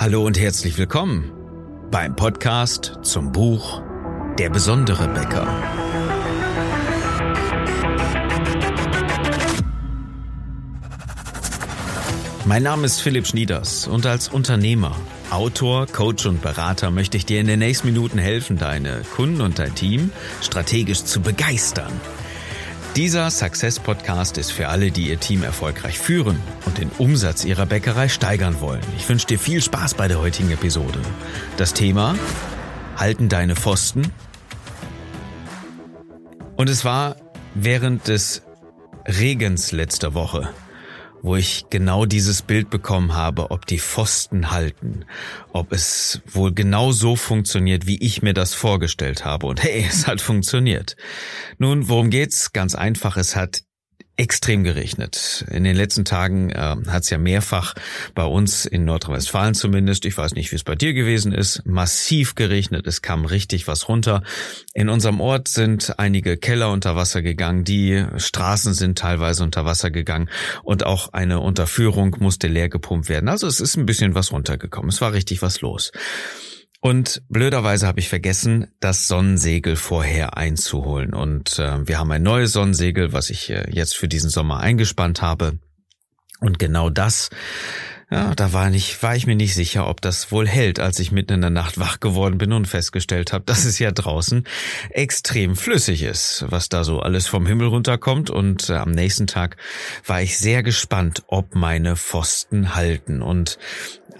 Hallo 0.00 0.24
und 0.24 0.38
herzlich 0.38 0.78
willkommen 0.78 1.32
beim 1.90 2.14
Podcast 2.14 3.00
zum 3.02 3.32
Buch 3.32 3.82
Der 4.38 4.48
besondere 4.48 5.08
Bäcker. 5.08 5.44
Mein 12.44 12.62
Name 12.62 12.86
ist 12.86 13.00
Philipp 13.00 13.26
Schnieders 13.26 13.88
und 13.88 14.06
als 14.06 14.28
Unternehmer, 14.28 14.94
Autor, 15.30 15.88
Coach 15.88 16.26
und 16.26 16.42
Berater 16.42 16.92
möchte 16.92 17.16
ich 17.16 17.26
dir 17.26 17.40
in 17.40 17.48
den 17.48 17.58
nächsten 17.58 17.88
Minuten 17.88 18.18
helfen, 18.18 18.56
deine 18.56 19.02
Kunden 19.16 19.40
und 19.40 19.58
dein 19.58 19.74
Team 19.74 20.12
strategisch 20.40 21.02
zu 21.02 21.20
begeistern– 21.20 21.90
dieser 22.98 23.30
Success 23.30 23.78
Podcast 23.78 24.38
ist 24.38 24.50
für 24.50 24.66
alle, 24.66 24.90
die 24.90 25.08
ihr 25.08 25.20
Team 25.20 25.44
erfolgreich 25.44 26.00
führen 26.00 26.36
und 26.66 26.78
den 26.78 26.90
Umsatz 26.98 27.44
ihrer 27.44 27.64
Bäckerei 27.64 28.08
steigern 28.08 28.60
wollen. 28.60 28.82
Ich 28.96 29.08
wünsche 29.08 29.28
dir 29.28 29.38
viel 29.38 29.62
Spaß 29.62 29.94
bei 29.94 30.08
der 30.08 30.18
heutigen 30.18 30.50
Episode. 30.50 30.98
Das 31.58 31.74
Thema 31.74 32.16
halten 32.96 33.28
deine 33.28 33.54
Pfosten. 33.54 34.10
Und 36.56 36.68
es 36.68 36.84
war 36.84 37.14
während 37.54 38.08
des 38.08 38.42
Regens 39.06 39.70
letzter 39.70 40.14
Woche 40.14 40.50
wo 41.22 41.36
ich 41.36 41.66
genau 41.70 42.04
dieses 42.04 42.42
Bild 42.42 42.70
bekommen 42.70 43.14
habe, 43.14 43.50
ob 43.50 43.66
die 43.66 43.78
Pfosten 43.78 44.50
halten, 44.50 45.04
ob 45.52 45.72
es 45.72 46.20
wohl 46.26 46.52
genau 46.52 46.92
so 46.92 47.16
funktioniert, 47.16 47.86
wie 47.86 47.98
ich 48.02 48.22
mir 48.22 48.34
das 48.34 48.54
vorgestellt 48.54 49.24
habe. 49.24 49.46
Und 49.46 49.62
hey, 49.62 49.86
es 49.88 50.06
hat 50.06 50.20
funktioniert. 50.20 50.96
Nun, 51.58 51.88
worum 51.88 52.10
geht's? 52.10 52.52
Ganz 52.52 52.74
einfach, 52.74 53.16
es 53.16 53.36
hat 53.36 53.62
extrem 54.18 54.64
geregnet. 54.64 55.44
In 55.48 55.62
den 55.62 55.76
letzten 55.76 56.04
Tagen 56.04 56.50
äh, 56.50 56.76
hat 56.88 57.04
es 57.04 57.10
ja 57.10 57.18
mehrfach 57.18 57.74
bei 58.14 58.24
uns 58.24 58.66
in 58.66 58.84
Nordrhein-Westfalen 58.84 59.54
zumindest, 59.54 60.04
ich 60.04 60.18
weiß 60.18 60.34
nicht, 60.34 60.50
wie 60.50 60.56
es 60.56 60.64
bei 60.64 60.74
dir 60.74 60.92
gewesen 60.92 61.32
ist, 61.32 61.64
massiv 61.64 62.34
geregnet. 62.34 62.86
Es 62.88 63.00
kam 63.00 63.24
richtig 63.24 63.68
was 63.68 63.88
runter. 63.88 64.24
In 64.74 64.88
unserem 64.88 65.20
Ort 65.20 65.46
sind 65.46 65.98
einige 65.98 66.36
Keller 66.36 66.72
unter 66.72 66.96
Wasser 66.96 67.22
gegangen, 67.22 67.62
die 67.62 68.04
Straßen 68.16 68.74
sind 68.74 68.98
teilweise 68.98 69.44
unter 69.44 69.64
Wasser 69.64 69.92
gegangen 69.92 70.28
und 70.64 70.84
auch 70.84 71.12
eine 71.12 71.38
Unterführung 71.38 72.16
musste 72.18 72.48
leer 72.48 72.68
gepumpt 72.68 73.08
werden. 73.08 73.28
Also 73.28 73.46
es 73.46 73.60
ist 73.60 73.76
ein 73.76 73.86
bisschen 73.86 74.16
was 74.16 74.32
runtergekommen. 74.32 74.88
Es 74.88 75.00
war 75.00 75.12
richtig 75.12 75.42
was 75.42 75.60
los. 75.60 75.92
Und 76.80 77.22
blöderweise 77.28 77.86
habe 77.86 77.98
ich 77.98 78.08
vergessen, 78.08 78.68
das 78.78 79.08
Sonnensegel 79.08 79.74
vorher 79.74 80.36
einzuholen. 80.36 81.12
Und 81.12 81.58
äh, 81.58 81.86
wir 81.86 81.98
haben 81.98 82.10
ein 82.12 82.22
neues 82.22 82.52
Sonnensegel, 82.52 83.12
was 83.12 83.30
ich 83.30 83.50
äh, 83.50 83.68
jetzt 83.70 83.96
für 83.96 84.06
diesen 84.06 84.30
Sommer 84.30 84.60
eingespannt 84.60 85.20
habe. 85.20 85.58
Und 86.40 86.60
genau 86.60 86.88
das, 86.88 87.30
ja, 88.10 88.34
da 88.34 88.54
war, 88.54 88.70
nicht, 88.70 89.02
war 89.02 89.16
ich 89.16 89.26
mir 89.26 89.36
nicht 89.36 89.54
sicher, 89.54 89.86
ob 89.86 90.00
das 90.00 90.32
wohl 90.32 90.48
hält, 90.48 90.80
als 90.80 90.98
ich 90.98 91.12
mitten 91.12 91.34
in 91.34 91.40
der 91.42 91.50
Nacht 91.50 91.78
wach 91.78 92.00
geworden 92.00 92.38
bin 92.38 92.52
und 92.52 92.66
festgestellt 92.66 93.34
habe, 93.34 93.44
dass 93.46 93.64
es 93.64 93.78
ja 93.78 93.90
draußen 93.90 94.44
extrem 94.90 95.56
flüssig 95.56 96.04
ist, 96.04 96.44
was 96.48 96.68
da 96.68 96.84
so 96.84 97.00
alles 97.00 97.26
vom 97.26 97.44
Himmel 97.44 97.66
runterkommt. 97.66 98.30
Und 98.30 98.70
äh, 98.70 98.74
am 98.74 98.92
nächsten 98.92 99.26
Tag 99.26 99.56
war 100.06 100.22
ich 100.22 100.38
sehr 100.38 100.62
gespannt, 100.62 101.24
ob 101.26 101.54
meine 101.54 101.96
Pfosten 101.96 102.74
halten. 102.74 103.20
Und 103.20 103.58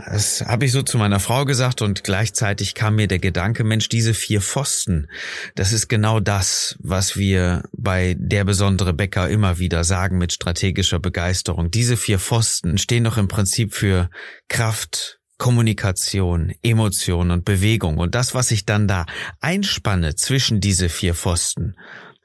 das 0.06 0.44
habe 0.46 0.64
ich 0.64 0.72
so 0.72 0.82
zu 0.82 0.96
meiner 0.96 1.18
Frau 1.18 1.44
gesagt 1.44 1.82
und 1.82 2.04
gleichzeitig 2.04 2.74
kam 2.74 2.94
mir 2.96 3.08
der 3.08 3.18
Gedanke, 3.18 3.64
Mensch, 3.64 3.88
diese 3.88 4.14
vier 4.14 4.40
Pfosten, 4.40 5.08
das 5.56 5.72
ist 5.72 5.88
genau 5.88 6.20
das, 6.20 6.76
was 6.78 7.16
wir 7.16 7.64
bei 7.72 8.14
der 8.16 8.44
besondere 8.44 8.94
Bäcker 8.94 9.28
immer 9.28 9.58
wieder 9.58 9.82
sagen 9.82 10.18
mit 10.18 10.32
strategischer 10.32 11.00
Begeisterung. 11.00 11.72
Diese 11.72 11.96
vier 11.96 12.20
Pfosten 12.20 12.78
stehen 12.78 13.04
doch 13.04 13.16
im 13.16 13.26
Prinzip 13.26 13.74
für 13.74 14.08
Kraft, 14.48 15.18
Kommunikation, 15.36 16.52
Emotion 16.62 17.32
und 17.32 17.44
Bewegung. 17.44 17.98
Und 17.98 18.14
das, 18.14 18.34
was 18.34 18.52
ich 18.52 18.66
dann 18.66 18.86
da 18.86 19.04
einspanne 19.40 20.14
zwischen 20.14 20.60
diese 20.60 20.88
vier 20.88 21.14
Pfosten, 21.14 21.74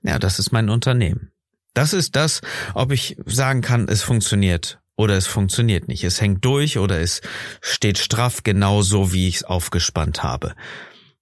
ja, 0.03 0.19
das 0.19 0.37
ist 0.37 0.51
mein 0.51 0.69
Unternehmen. 0.69 1.31
Das 1.73 1.93
ist 1.93 2.15
das, 2.15 2.41
ob 2.75 2.91
ich 2.91 3.17
sagen 3.25 3.61
kann, 3.61 3.87
es 3.87 4.03
funktioniert 4.03 4.82
oder 4.95 5.15
es 5.15 5.27
funktioniert 5.27 5.87
nicht. 5.87 6.03
Es 6.03 6.21
hängt 6.21 6.45
durch 6.45 6.77
oder 6.77 6.99
es 6.99 7.21
steht 7.61 7.97
straff 7.97 8.43
genau 8.43 8.81
so, 8.81 9.13
wie 9.13 9.27
ich 9.27 9.37
es 9.37 9.43
aufgespannt 9.43 10.23
habe. 10.23 10.53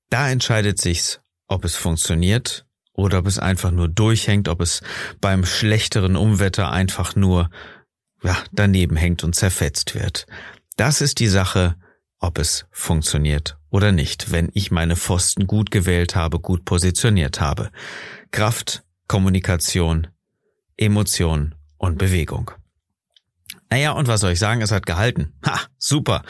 Da 0.10 0.30
entscheidet 0.30 0.80
sich's, 0.80 1.22
ob 1.48 1.66
es 1.66 1.76
funktioniert 1.76 2.66
oder 2.94 3.20
ob 3.20 3.28
es 3.28 3.40
einfach 3.40 3.72
nur 3.72 3.88
durchhängt, 3.88 4.50
ob 4.50 4.62
es 4.62 4.82
beim 5.22 5.46
schlechteren 5.46 6.16
Umwetter 6.16 6.72
einfach 6.72 7.16
nur 7.16 7.50
ja, 8.24 8.38
daneben 8.52 8.96
hängt 8.96 9.24
und 9.24 9.36
zerfetzt 9.36 9.96
wird. 9.96 10.28
Das 10.76 11.02
ist 11.02 11.20
die 11.20 11.28
Sache, 11.28 11.76
ob 12.20 12.38
es 12.38 12.66
funktioniert 12.72 13.58
oder 13.70 13.92
nicht, 13.92 14.32
wenn 14.32 14.50
ich 14.54 14.70
meine 14.70 14.96
Pfosten 14.96 15.48
gut 15.48 15.72
gewählt 15.72 16.16
habe, 16.16 16.40
gut 16.40 16.66
positioniert 16.66 17.40
habe. 17.42 17.72
Kraft, 18.32 18.84
Kommunikation, 19.08 20.08
Emotion 20.78 21.56
und 21.78 21.98
Bewegung. 21.98 22.52
Naja, 23.72 23.94
und 23.94 24.10
was 24.10 24.20
soll 24.20 24.34
ich 24.34 24.40
sagen? 24.40 24.62
Es 24.62 24.72
hat 24.72 24.86
gehalten. 24.86 25.32
Ha, 25.46 25.58
super. 25.78 26.24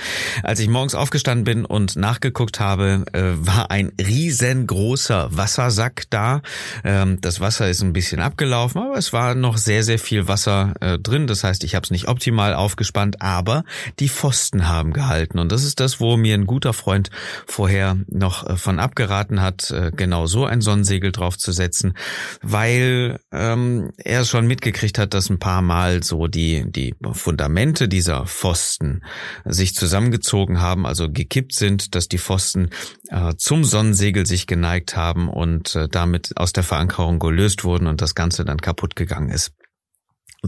Als 0.43 0.59
ich 0.59 0.67
morgens 0.67 0.93
aufgestanden 0.93 1.43
bin 1.43 1.65
und 1.65 1.95
nachgeguckt 1.95 2.59
habe, 2.59 3.03
äh, 3.13 3.21
war 3.35 3.71
ein 3.71 3.91
riesengroßer 3.99 5.35
Wassersack 5.35 6.03
da. 6.11 6.43
Ähm, 6.83 7.19
das 7.19 7.39
Wasser 7.39 7.67
ist 7.67 7.81
ein 7.81 7.93
bisschen 7.93 8.21
abgelaufen, 8.21 8.83
aber 8.83 8.95
es 8.95 9.11
war 9.11 9.33
noch 9.33 9.57
sehr, 9.57 9.83
sehr 9.83 9.97
viel 9.97 10.27
Wasser 10.27 10.75
äh, 10.81 10.99
drin. 10.99 11.25
Das 11.25 11.43
heißt, 11.43 11.63
ich 11.63 11.73
habe 11.73 11.83
es 11.83 11.89
nicht 11.89 12.07
optimal 12.07 12.53
aufgespannt, 12.53 13.23
aber 13.23 13.63
die 13.99 14.09
Pfosten 14.09 14.67
haben 14.67 14.93
gehalten. 14.93 15.39
Und 15.39 15.51
das 15.51 15.63
ist 15.63 15.79
das, 15.79 15.99
wo 15.99 16.17
mir 16.17 16.35
ein 16.35 16.45
guter 16.45 16.73
Freund 16.73 17.09
vorher 17.47 17.97
noch 18.07 18.47
äh, 18.47 18.55
von 18.55 18.77
abgeraten 18.77 19.41
hat, 19.41 19.71
äh, 19.71 19.89
genau 19.95 20.27
so 20.27 20.45
ein 20.45 20.61
Sonnensegel 20.61 21.11
draufzusetzen, 21.11 21.97
weil 22.43 23.19
ähm, 23.31 23.89
er 23.97 24.25
schon 24.25 24.45
mitgekriegt 24.45 24.99
hat, 24.99 25.15
dass 25.15 25.31
ein 25.31 25.39
paar 25.39 25.63
Mal 25.63 26.03
so 26.03 26.27
die, 26.27 26.71
die 26.71 26.93
Fundamente 27.31 27.87
dieser 27.87 28.25
Pfosten 28.25 29.05
sich 29.45 29.73
zusammengezogen 29.73 30.59
haben, 30.59 30.85
also 30.85 31.09
gekippt 31.09 31.55
sind, 31.55 31.95
dass 31.95 32.09
die 32.09 32.17
Pfosten 32.17 32.71
äh, 33.07 33.35
zum 33.37 33.63
Sonnensegel 33.63 34.25
sich 34.25 34.47
geneigt 34.47 34.97
haben 34.97 35.29
und 35.29 35.73
äh, 35.75 35.87
damit 35.87 36.33
aus 36.35 36.51
der 36.51 36.63
Verankerung 36.63 37.19
gelöst 37.19 37.63
wurden 37.63 37.87
und 37.87 38.01
das 38.01 38.15
Ganze 38.15 38.43
dann 38.43 38.57
kaputt 38.57 38.97
gegangen 38.97 39.29
ist 39.29 39.53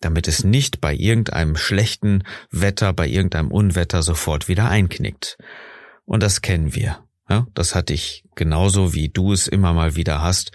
damit 0.00 0.28
es 0.28 0.44
nicht 0.44 0.80
bei 0.80 0.94
irgendeinem 0.94 1.56
schlechten 1.56 2.24
Wetter, 2.50 2.92
bei 2.92 3.06
irgendeinem 3.06 3.50
Unwetter 3.50 4.02
sofort 4.02 4.48
wieder 4.48 4.68
einknickt. 4.68 5.36
Und 6.04 6.22
das 6.22 6.40
kennen 6.40 6.74
wir. 6.74 7.04
Ja, 7.28 7.46
das 7.54 7.74
hatte 7.76 7.92
ich 7.92 8.24
genauso 8.34 8.92
wie 8.92 9.08
du 9.08 9.32
es 9.32 9.46
immer 9.46 9.72
mal 9.72 9.94
wieder 9.94 10.20
hast. 10.20 10.50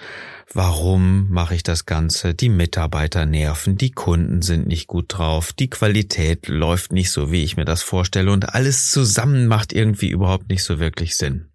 Warum 0.53 1.30
mache 1.30 1.56
ich 1.56 1.63
das 1.63 1.86
Ganze? 1.86 2.33
Die 2.33 2.50
Mitarbeiter 2.50 3.25
nerven, 3.25 3.77
die 3.77 3.92
Kunden 3.92 4.42
sind 4.42 4.68
nicht 4.68 4.88
gut 4.88 5.06
drauf, 5.09 5.53
die 5.53 5.69
Qualität 5.69 6.47
läuft 6.47 6.92
nicht 6.92 7.12
so, 7.12 7.31
wie 7.31 7.44
ich 7.44 7.57
mir 7.57 7.65
das 7.65 7.81
vorstelle 7.81 8.31
und 8.31 8.53
alles 8.53 8.92
zusammen 8.92 9.47
macht 9.47 9.74
irgendwie 9.74 10.09
überhaupt 10.09 10.50
nicht 10.50 10.63
so 10.63 10.80
wirklich 10.80 11.15
Sinn. 11.15 11.50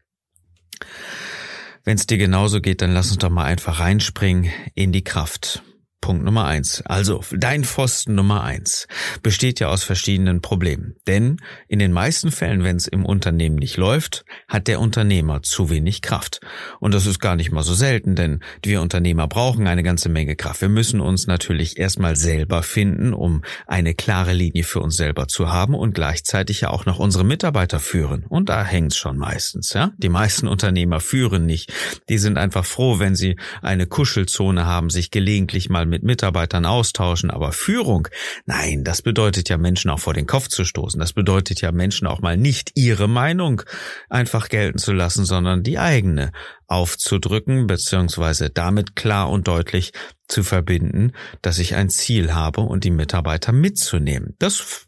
Wenn 1.84 1.96
es 1.96 2.06
dir 2.06 2.18
genauso 2.18 2.60
geht, 2.60 2.82
dann 2.82 2.92
lass 2.92 3.10
uns 3.10 3.18
doch 3.18 3.30
mal 3.30 3.44
einfach 3.44 3.80
reinspringen 3.80 4.50
in 4.74 4.92
die 4.92 5.04
Kraft. 5.04 5.62
Punkt 6.10 6.24
Nummer 6.24 6.46
eins. 6.46 6.82
Also, 6.86 7.22
dein 7.30 7.62
Pfosten 7.62 8.16
Nummer 8.16 8.42
eins 8.42 8.88
besteht 9.22 9.60
ja 9.60 9.68
aus 9.68 9.84
verschiedenen 9.84 10.40
Problemen. 10.40 10.96
Denn 11.06 11.36
in 11.68 11.78
den 11.78 11.92
meisten 11.92 12.32
Fällen, 12.32 12.64
wenn 12.64 12.74
es 12.74 12.88
im 12.88 13.06
Unternehmen 13.06 13.54
nicht 13.54 13.76
läuft, 13.76 14.24
hat 14.48 14.66
der 14.66 14.80
Unternehmer 14.80 15.42
zu 15.42 15.70
wenig 15.70 16.02
Kraft. 16.02 16.40
Und 16.80 16.94
das 16.94 17.06
ist 17.06 17.20
gar 17.20 17.36
nicht 17.36 17.52
mal 17.52 17.62
so 17.62 17.74
selten, 17.74 18.16
denn 18.16 18.40
wir 18.64 18.80
Unternehmer 18.80 19.28
brauchen 19.28 19.68
eine 19.68 19.84
ganze 19.84 20.08
Menge 20.08 20.34
Kraft. 20.34 20.62
Wir 20.62 20.68
müssen 20.68 21.00
uns 21.00 21.28
natürlich 21.28 21.78
erstmal 21.78 22.16
selber 22.16 22.64
finden, 22.64 23.14
um 23.14 23.42
eine 23.68 23.94
klare 23.94 24.32
Linie 24.32 24.64
für 24.64 24.80
uns 24.80 24.96
selber 24.96 25.28
zu 25.28 25.52
haben 25.52 25.76
und 25.76 25.94
gleichzeitig 25.94 26.62
ja 26.62 26.70
auch 26.70 26.86
noch 26.86 26.98
unsere 26.98 27.22
Mitarbeiter 27.22 27.78
führen. 27.78 28.24
Und 28.28 28.48
da 28.48 28.64
hängt's 28.64 28.96
schon 28.96 29.16
meistens, 29.16 29.74
ja. 29.74 29.92
Die 29.98 30.08
meisten 30.08 30.48
Unternehmer 30.48 30.98
führen 30.98 31.46
nicht. 31.46 31.72
Die 32.08 32.18
sind 32.18 32.36
einfach 32.36 32.64
froh, 32.64 32.98
wenn 32.98 33.14
sie 33.14 33.36
eine 33.62 33.86
Kuschelzone 33.86 34.66
haben, 34.66 34.90
sich 34.90 35.12
gelegentlich 35.12 35.68
mal 35.70 35.86
mit 35.86 35.99
Mitarbeitern 36.02 36.66
austauschen, 36.66 37.30
aber 37.30 37.52
Führung, 37.52 38.08
nein, 38.46 38.84
das 38.84 39.02
bedeutet 39.02 39.48
ja 39.48 39.58
Menschen 39.58 39.90
auch 39.90 40.00
vor 40.00 40.14
den 40.14 40.26
Kopf 40.26 40.48
zu 40.48 40.64
stoßen. 40.64 40.98
Das 40.98 41.12
bedeutet 41.12 41.60
ja 41.60 41.72
Menschen 41.72 42.06
auch 42.06 42.20
mal 42.20 42.36
nicht 42.36 42.72
ihre 42.74 43.08
Meinung 43.08 43.62
einfach 44.08 44.48
gelten 44.48 44.78
zu 44.78 44.92
lassen, 44.92 45.24
sondern 45.24 45.62
die 45.62 45.78
eigene 45.78 46.32
aufzudrücken, 46.66 47.66
beziehungsweise 47.66 48.50
damit 48.50 48.96
klar 48.96 49.30
und 49.30 49.48
deutlich 49.48 49.92
zu 50.28 50.42
verbinden, 50.42 51.12
dass 51.42 51.58
ich 51.58 51.74
ein 51.74 51.90
Ziel 51.90 52.32
habe 52.32 52.60
und 52.60 52.84
die 52.84 52.90
Mitarbeiter 52.90 53.52
mitzunehmen. 53.52 54.36
Das 54.38 54.86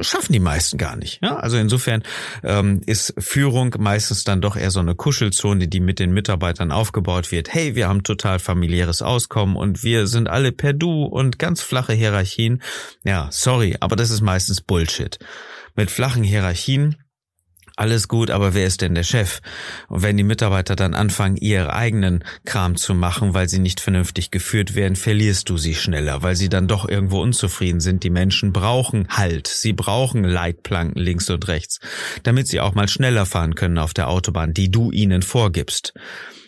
schaffen 0.00 0.32
die 0.32 0.40
meisten 0.40 0.78
gar 0.78 0.96
nicht. 0.96 1.20
Ja? 1.22 1.36
Also 1.36 1.56
insofern 1.56 2.02
ähm, 2.42 2.80
ist 2.86 3.14
Führung 3.18 3.74
meistens 3.78 4.24
dann 4.24 4.40
doch 4.40 4.56
eher 4.56 4.70
so 4.70 4.80
eine 4.80 4.94
Kuschelzone, 4.94 5.68
die 5.68 5.80
mit 5.80 5.98
den 5.98 6.12
Mitarbeitern 6.12 6.72
aufgebaut 6.72 7.30
wird. 7.30 7.52
Hey, 7.52 7.74
wir 7.74 7.88
haben 7.88 8.02
total 8.02 8.38
familiäres 8.38 9.02
Auskommen 9.02 9.56
und 9.56 9.82
wir 9.82 10.06
sind 10.06 10.28
alle 10.28 10.52
per 10.52 10.72
Du 10.72 11.04
und 11.04 11.38
ganz 11.38 11.62
flache 11.62 11.92
Hierarchien. 11.92 12.62
Ja, 13.04 13.28
sorry, 13.30 13.76
aber 13.80 13.96
das 13.96 14.10
ist 14.10 14.20
meistens 14.20 14.60
Bullshit. 14.60 15.18
Mit 15.74 15.90
flachen 15.90 16.22
Hierarchien 16.22 16.96
alles 17.82 18.06
gut, 18.06 18.30
aber 18.30 18.54
wer 18.54 18.64
ist 18.64 18.80
denn 18.80 18.94
der 18.94 19.02
Chef? 19.02 19.40
Und 19.88 20.02
wenn 20.02 20.16
die 20.16 20.22
Mitarbeiter 20.22 20.76
dann 20.76 20.94
anfangen, 20.94 21.36
ihr 21.36 21.74
eigenen 21.74 22.22
Kram 22.44 22.76
zu 22.76 22.94
machen, 22.94 23.34
weil 23.34 23.48
sie 23.48 23.58
nicht 23.58 23.80
vernünftig 23.80 24.30
geführt 24.30 24.76
werden, 24.76 24.94
verlierst 24.94 25.48
du 25.48 25.56
sie 25.56 25.74
schneller, 25.74 26.22
weil 26.22 26.36
sie 26.36 26.48
dann 26.48 26.68
doch 26.68 26.88
irgendwo 26.88 27.20
unzufrieden 27.20 27.80
sind. 27.80 28.04
Die 28.04 28.10
Menschen 28.10 28.52
brauchen 28.52 29.08
Halt, 29.08 29.48
sie 29.48 29.72
brauchen 29.72 30.22
Leitplanken 30.22 31.02
links 31.02 31.28
und 31.28 31.48
rechts, 31.48 31.80
damit 32.22 32.46
sie 32.46 32.60
auch 32.60 32.76
mal 32.76 32.86
schneller 32.86 33.26
fahren 33.26 33.56
können 33.56 33.78
auf 33.78 33.94
der 33.94 34.08
Autobahn, 34.08 34.54
die 34.54 34.70
du 34.70 34.92
ihnen 34.92 35.22
vorgibst. 35.22 35.92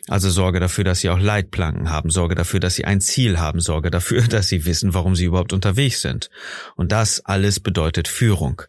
Also 0.07 0.31
sorge 0.31 0.61
dafür, 0.61 0.85
dass 0.85 1.01
sie 1.01 1.11
auch 1.11 1.19
Leitplanken 1.19 1.91
haben, 1.91 2.11
sorge 2.11 2.37
dafür, 2.37 2.61
dass 2.61 2.77
sie 2.77 2.85
ein 2.85 3.01
Ziel 3.01 3.41
haben, 3.41 3.59
sorge 3.59 3.91
dafür, 3.91 4.23
dass 4.29 4.47
sie 4.47 4.67
wissen, 4.67 4.95
warum 4.95 5.17
sie 5.17 5.25
überhaupt 5.25 5.53
unterwegs 5.53 6.01
sind. 6.01 6.31
Und 6.77 6.93
das 6.93 7.25
alles 7.25 7.59
bedeutet 7.59 8.07
Führung. 8.07 8.63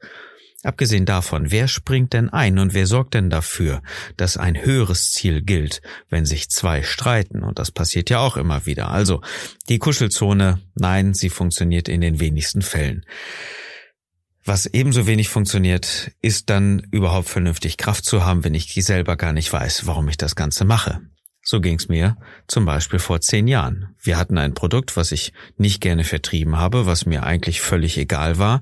Abgesehen 0.66 1.06
davon, 1.06 1.52
wer 1.52 1.68
springt 1.68 2.14
denn 2.14 2.30
ein 2.30 2.58
und 2.58 2.74
wer 2.74 2.88
sorgt 2.88 3.14
denn 3.14 3.30
dafür, 3.30 3.84
dass 4.18 4.36
ein 4.36 4.60
höheres 4.60 5.12
Ziel 5.12 5.44
gilt, 5.44 5.84
wenn 6.10 6.26
sich 6.26 6.50
zwei 6.50 6.82
streiten? 6.82 7.44
Und 7.44 7.60
das 7.60 7.70
passiert 7.70 8.10
ja 8.10 8.18
auch 8.18 8.36
immer 8.36 8.66
wieder. 8.66 8.90
Also, 8.90 9.22
die 9.70 9.78
Kuschelzone, 9.78 10.60
nein, 10.74 11.14
sie 11.14 11.30
funktioniert 11.30 11.88
in 11.88 12.02
den 12.02 12.20
wenigsten 12.20 12.64
Fällen. 12.64 13.06
Was 14.44 14.66
ebenso 14.66 15.06
wenig 15.06 15.30
funktioniert, 15.30 16.12
ist 16.24 16.50
dann 16.50 16.80
überhaupt 16.90 17.30
vernünftig 17.30 17.78
Kraft 17.78 18.04
zu 18.06 18.26
haben, 18.26 18.44
wenn 18.44 18.56
ich 18.56 18.74
selber 18.74 19.18
gar 19.18 19.34
nicht 19.34 19.54
weiß, 19.54 19.86
warum 19.86 20.10
ich 20.10 20.18
das 20.18 20.36
Ganze 20.36 20.66
mache. 20.66 21.02
So 21.48 21.62
ging's 21.62 21.88
mir 21.88 22.18
zum 22.48 22.66
Beispiel 22.66 22.98
vor 22.98 23.22
zehn 23.22 23.48
Jahren. 23.48 23.96
Wir 24.02 24.18
hatten 24.18 24.40
ein 24.40 24.56
Produkt, 24.56 24.98
was 24.98 25.12
ich 25.12 25.32
nicht 25.58 25.80
gerne 25.80 26.04
vertrieben 26.04 26.58
habe, 26.58 26.88
was 26.88 27.06
mir 27.06 27.22
eigentlich 27.24 27.62
völlig 27.62 28.00
egal 28.00 28.40
war 28.40 28.62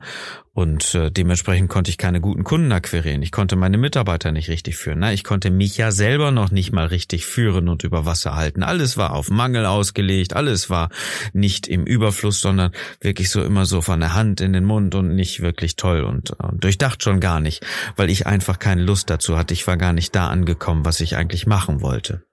und 0.56 0.94
äh, 0.94 1.10
dementsprechend 1.10 1.70
konnte 1.70 1.90
ich 1.90 1.98
keine 1.98 2.22
guten 2.22 2.44
Kunden 2.44 2.72
akquirieren. 2.74 3.24
Ich 3.24 3.32
konnte 3.32 3.56
meine 3.56 3.78
Mitarbeiter 3.78 4.32
nicht 4.32 4.50
richtig 4.50 4.76
führen. 4.76 5.00
Na, 5.00 5.12
ich 5.12 5.24
konnte 5.24 5.50
mich 5.50 5.78
ja 5.78 5.92
selber 5.92 6.30
noch 6.30 6.52
nicht 6.52 6.72
mal 6.72 6.86
richtig 6.86 7.26
führen 7.26 7.70
und 7.70 7.84
über 7.84 8.06
Wasser 8.06 8.36
halten. 8.36 8.62
Alles 8.64 8.96
war 8.96 9.14
auf 9.14 9.32
Mangel 9.32 9.66
ausgelegt, 9.66 10.36
alles 10.36 10.70
war 10.70 10.90
nicht 11.34 11.68
im 11.68 11.86
Überfluss, 11.86 12.40
sondern 12.40 12.72
wirklich 13.00 13.32
so 13.32 13.42
immer 13.42 13.66
so 13.66 13.82
von 13.82 14.00
der 14.02 14.14
Hand 14.14 14.42
in 14.42 14.54
den 14.54 14.66
Mund 14.66 14.94
und 14.94 15.16
nicht 15.16 15.42
wirklich 15.42 15.76
toll 15.76 16.04
und, 16.04 16.32
und 16.32 16.64
durchdacht 16.64 17.02
schon 17.02 17.20
gar 17.20 17.40
nicht, 17.40 17.66
weil 17.96 18.12
ich 18.12 18.28
einfach 18.28 18.60
keine 18.60 18.84
Lust 18.84 19.10
dazu 19.10 19.38
hatte. 19.38 19.56
Ich 19.56 19.66
war 19.66 19.78
gar 19.78 19.94
nicht 19.94 20.14
da 20.16 20.28
angekommen, 20.28 20.86
was 20.86 21.00
ich 21.00 21.16
eigentlich 21.16 21.48
machen 21.48 21.82
wollte. 21.82 22.26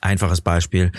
Einfaches 0.00 0.40
Beispiel. 0.40 0.92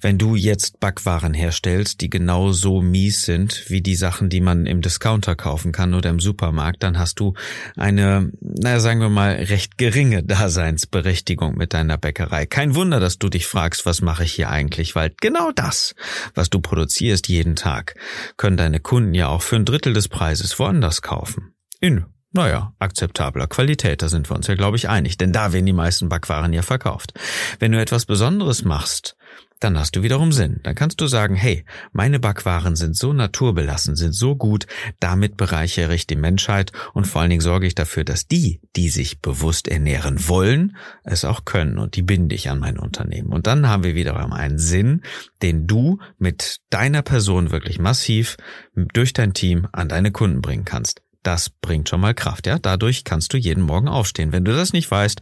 Wenn 0.00 0.18
du 0.18 0.34
jetzt 0.34 0.80
Backwaren 0.80 1.32
herstellst, 1.32 2.00
die 2.00 2.10
genau 2.10 2.52
so 2.52 2.82
mies 2.82 3.22
sind 3.22 3.64
wie 3.68 3.82
die 3.82 3.94
Sachen, 3.94 4.28
die 4.30 4.40
man 4.40 4.66
im 4.66 4.80
Discounter 4.80 5.36
kaufen 5.36 5.70
kann 5.70 5.94
oder 5.94 6.10
im 6.10 6.18
Supermarkt, 6.18 6.82
dann 6.82 6.98
hast 6.98 7.20
du 7.20 7.34
eine, 7.76 8.32
naja, 8.40 8.80
sagen 8.80 9.00
wir 9.00 9.08
mal, 9.08 9.34
recht 9.34 9.78
geringe 9.78 10.22
Daseinsberechtigung 10.22 11.56
mit 11.56 11.72
deiner 11.72 11.98
Bäckerei. 11.98 12.46
Kein 12.46 12.74
Wunder, 12.74 13.00
dass 13.00 13.18
du 13.18 13.28
dich 13.28 13.46
fragst, 13.46 13.86
was 13.86 14.02
mache 14.02 14.24
ich 14.24 14.32
hier 14.32 14.50
eigentlich, 14.50 14.94
weil 14.94 15.14
genau 15.20 15.52
das, 15.52 15.94
was 16.34 16.50
du 16.50 16.60
produzierst 16.60 17.28
jeden 17.28 17.54
Tag, 17.54 17.94
können 18.36 18.56
deine 18.56 18.80
Kunden 18.80 19.14
ja 19.14 19.28
auch 19.28 19.42
für 19.42 19.56
ein 19.56 19.64
Drittel 19.64 19.92
des 19.92 20.08
Preises 20.08 20.58
woanders 20.58 21.00
kaufen. 21.00 21.54
In 21.80 22.06
naja, 22.32 22.74
akzeptabler 22.78 23.46
Qualität, 23.46 24.02
da 24.02 24.08
sind 24.08 24.30
wir 24.30 24.36
uns 24.36 24.46
ja, 24.46 24.54
glaube 24.54 24.76
ich, 24.76 24.88
einig, 24.88 25.18
denn 25.18 25.32
da 25.32 25.52
werden 25.52 25.66
die 25.66 25.72
meisten 25.72 26.08
Backwaren 26.08 26.52
ja 26.52 26.62
verkauft. 26.62 27.14
Wenn 27.58 27.72
du 27.72 27.80
etwas 27.80 28.06
Besonderes 28.06 28.64
machst, 28.64 29.16
dann 29.62 29.78
hast 29.78 29.94
du 29.94 30.02
wiederum 30.02 30.32
Sinn. 30.32 30.60
Dann 30.64 30.74
kannst 30.74 31.00
du 31.00 31.06
sagen, 31.06 31.34
hey, 31.34 31.64
meine 31.92 32.18
Backwaren 32.18 32.74
sind 32.74 32.96
so 32.96 33.12
naturbelassen, 33.12 33.94
sind 33.94 34.12
so 34.12 34.34
gut, 34.34 34.66
damit 34.98 35.36
bereichere 35.36 35.94
ich 35.94 36.06
die 36.06 36.16
Menschheit 36.16 36.72
und 36.94 37.06
vor 37.06 37.20
allen 37.20 37.30
Dingen 37.30 37.42
sorge 37.42 37.66
ich 37.66 37.74
dafür, 37.74 38.04
dass 38.04 38.26
die, 38.26 38.60
die 38.76 38.88
sich 38.88 39.20
bewusst 39.20 39.68
ernähren 39.68 40.28
wollen, 40.28 40.76
es 41.04 41.24
auch 41.24 41.44
können 41.44 41.78
und 41.78 41.96
die 41.96 42.02
binde 42.02 42.34
ich 42.34 42.50
an 42.50 42.58
mein 42.58 42.78
Unternehmen. 42.78 43.32
Und 43.32 43.46
dann 43.46 43.68
haben 43.68 43.84
wir 43.84 43.94
wiederum 43.94 44.32
einen 44.32 44.58
Sinn, 44.58 45.02
den 45.42 45.66
du 45.66 45.98
mit 46.18 46.60
deiner 46.70 47.02
Person 47.02 47.50
wirklich 47.52 47.78
massiv 47.78 48.36
durch 48.74 49.12
dein 49.12 49.32
Team 49.32 49.68
an 49.72 49.88
deine 49.88 50.10
Kunden 50.10 50.40
bringen 50.40 50.64
kannst. 50.64 51.02
Das 51.22 51.50
bringt 51.50 51.88
schon 51.88 52.00
mal 52.00 52.14
Kraft, 52.14 52.46
ja. 52.46 52.58
Dadurch 52.58 53.04
kannst 53.04 53.32
du 53.32 53.36
jeden 53.36 53.62
Morgen 53.62 53.88
aufstehen. 53.88 54.32
Wenn 54.32 54.44
du 54.44 54.52
das 54.52 54.72
nicht 54.72 54.90
weißt, 54.90 55.20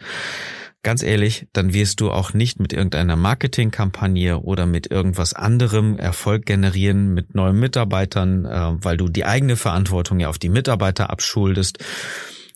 ganz 0.83 1.03
ehrlich, 1.03 1.47
dann 1.53 1.75
wirst 1.75 2.01
du 2.01 2.11
auch 2.11 2.33
nicht 2.33 2.59
mit 2.59 2.73
irgendeiner 2.73 3.17
Marketingkampagne 3.17 4.41
oder 4.41 4.67
mit 4.67 4.91
irgendwas 4.91 5.35
anderem 5.35 5.99
Erfolg 5.99 6.47
generieren 6.47 7.13
mit 7.13 7.35
neuen 7.35 7.59
Mitarbeitern, 7.59 8.45
äh, 8.45 8.85
weil 8.85 8.97
du 8.97 9.09
die 9.09 9.25
eigene 9.25 9.57
Verantwortung 9.57 10.21
ja 10.21 10.29
auf 10.29 10.39
die 10.39 10.49
Mitarbeiter 10.49 11.11
abschuldest, 11.11 11.79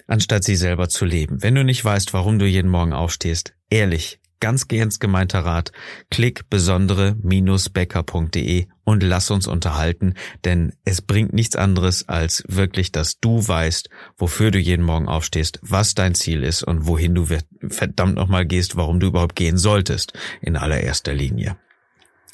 anstatt 0.07 0.45
sie 0.45 0.57
selber 0.57 0.89
zu 0.89 1.05
leben. 1.05 1.43
Wenn 1.43 1.55
du 1.55 1.65
nicht 1.65 1.85
weißt, 1.85 2.15
warum 2.15 2.39
du 2.39 2.47
jeden 2.47 2.71
Morgen 2.71 2.93
aufstehst, 2.93 3.55
ehrlich, 3.69 4.21
ganz 4.45 4.67
ernst 4.71 5.01
gemeinter 5.01 5.41
Rat, 5.41 5.73
klick 6.11 6.51
besondere-becker.de 6.51 8.67
und 8.85 9.03
lass 9.03 9.31
uns 9.31 9.47
unterhalten, 9.47 10.13
denn 10.45 10.75
es 10.85 11.01
bringt 11.01 11.33
nichts 11.33 11.57
anderes 11.57 12.11
als 12.11 12.45
wirklich, 12.47 12.93
dass 12.93 13.19
du 13.21 13.49
weißt, 13.49 13.89
wofür 14.19 14.51
du 14.51 14.59
jeden 14.59 14.85
Morgen 14.85 15.09
aufstehst, 15.09 15.61
was 15.63 15.95
dein 15.95 16.15
Ziel 16.15 16.45
ist 16.45 16.63
und 16.63 16.87
wohin 16.87 17.15
du 17.15 17.27
verdammt 17.71 18.17
nochmal 18.17 18.45
gehst, 18.45 18.77
warum 18.77 19.01
du 19.01 19.07
überhaupt 19.07 19.35
gehen 19.35 19.57
solltest, 19.57 20.13
in 20.43 20.59
allererster 20.59 21.15
Linie. 21.15 21.57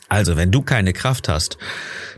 Also, 0.08 0.36
wenn 0.36 0.50
du 0.50 0.62
keine 0.62 0.92
Kraft 0.92 1.28
hast, 1.28 1.58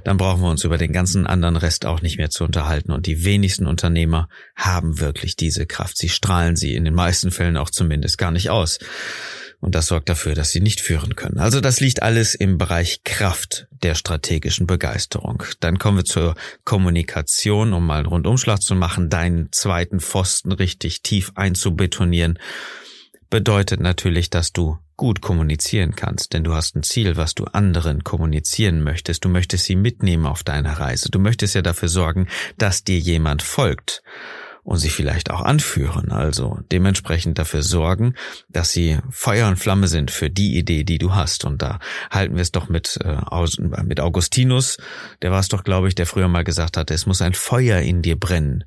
dann 0.05 0.17
brauchen 0.17 0.41
wir 0.41 0.49
uns 0.49 0.65
über 0.65 0.79
den 0.79 0.95
ganzen 0.95 1.27
anderen 1.27 1.57
Rest 1.57 1.85
auch 1.85 2.01
nicht 2.01 2.17
mehr 2.17 2.31
zu 2.31 2.45
unterhalten. 2.45 2.93
Und 2.93 3.05
die 3.05 3.27
wenigsten 3.27 3.67
Unternehmer 3.67 4.31
haben 4.57 5.01
wirklich 5.01 5.37
diese 5.37 5.67
Kraft. 5.67 5.99
Sie 5.99 6.09
strahlen 6.09 6.57
sie 6.57 6.75
in 6.75 6.87
den 6.87 6.95
meisten 6.95 7.31
Fällen 7.31 7.59
auch 7.59 7.69
zumindest 7.69 8.17
gar 8.17 8.31
nicht 8.31 8.49
aus. 8.49 8.79
Und 9.63 9.77
das 9.77 9.87
sorgt 9.87 10.09
dafür, 10.09 10.35
dass 10.35 10.51
sie 10.51 10.61
nicht 10.61 10.81
führen 10.81 11.15
können. 11.15 11.39
Also 11.39 11.61
das 11.61 11.79
liegt 11.79 12.03
alles 12.03 12.35
im 12.35 12.59
Bereich 12.59 13.05
Kraft 13.05 13.69
der 13.71 13.95
strategischen 13.95 14.67
Begeisterung. 14.67 15.45
Dann 15.61 15.79
kommen 15.79 15.99
wir 15.99 16.05
zur 16.05 16.35
Kommunikation, 16.65 17.73
um 17.73 17.87
mal 17.87 17.99
einen 17.99 18.07
Rundumschlag 18.07 18.61
zu 18.61 18.75
machen, 18.75 19.09
deinen 19.09 19.53
zweiten 19.53 20.01
Pfosten 20.01 20.51
richtig 20.51 21.03
tief 21.03 21.31
einzubetonieren. 21.37 22.41
bedeutet 23.31 23.79
natürlich, 23.79 24.31
dass 24.31 24.53
du 24.53 24.79
gut 24.97 25.21
kommunizieren 25.21 25.95
kannst, 25.95 26.33
denn 26.33 26.43
du 26.43 26.55
hast 26.55 26.75
ein 26.75 26.83
Ziel, 26.83 27.17
was 27.17 27.35
du 27.35 27.45
anderen 27.45 28.03
kommunizieren 28.03 28.83
möchtest. 28.83 29.25
Du 29.25 29.29
möchtest 29.29 29.65
sie 29.65 29.77
mitnehmen 29.77 30.27
auf 30.27 30.43
deiner 30.43 30.73
Reise. 30.73 31.09
Du 31.09 31.21
möchtest 31.21 31.55
ja 31.55 31.63
dafür 31.63 31.89
sorgen, 31.89 32.27
dass 32.59 32.83
dir 32.83 32.99
jemand 32.99 33.43
folgt 33.43 34.03
und 34.65 34.79
sie 34.79 34.91
vielleicht 34.91 35.31
auch 35.31 35.41
anführen, 35.41 36.13
also 36.13 36.61
dementsprechend 36.71 37.39
dafür 37.39 37.63
sorgen, 37.63 38.15
dass 38.49 38.71
sie 38.71 38.99
Feuer 39.11 39.49
und 39.49 39.57
Flamme 39.57 39.89
sind 39.89 40.11
für 40.11 40.31
die 40.31 40.57
Idee, 40.57 40.85
die 40.85 40.99
du 40.99 41.15
hast. 41.15 41.45
Und 41.45 41.63
da 41.63 41.81
halten 42.11 42.37
wir 42.37 42.43
es 42.43 42.53
doch 42.53 42.69
mit, 42.69 42.99
äh, 43.03 43.83
mit 43.83 44.01
Augustinus, 44.01 44.79
der 45.21 45.33
war 45.33 45.41
es 45.41 45.49
doch, 45.49 45.65
glaube 45.65 45.89
ich, 45.89 45.95
der 45.95 46.07
früher 46.07 46.29
mal 46.29 46.45
gesagt 46.45 46.77
hatte, 46.77 46.95
es 46.95 47.07
muss 47.07 47.23
ein 47.23 47.35
Feuer 47.35 47.81
in 47.81 48.03
dir 48.03 48.19
brennen 48.19 48.65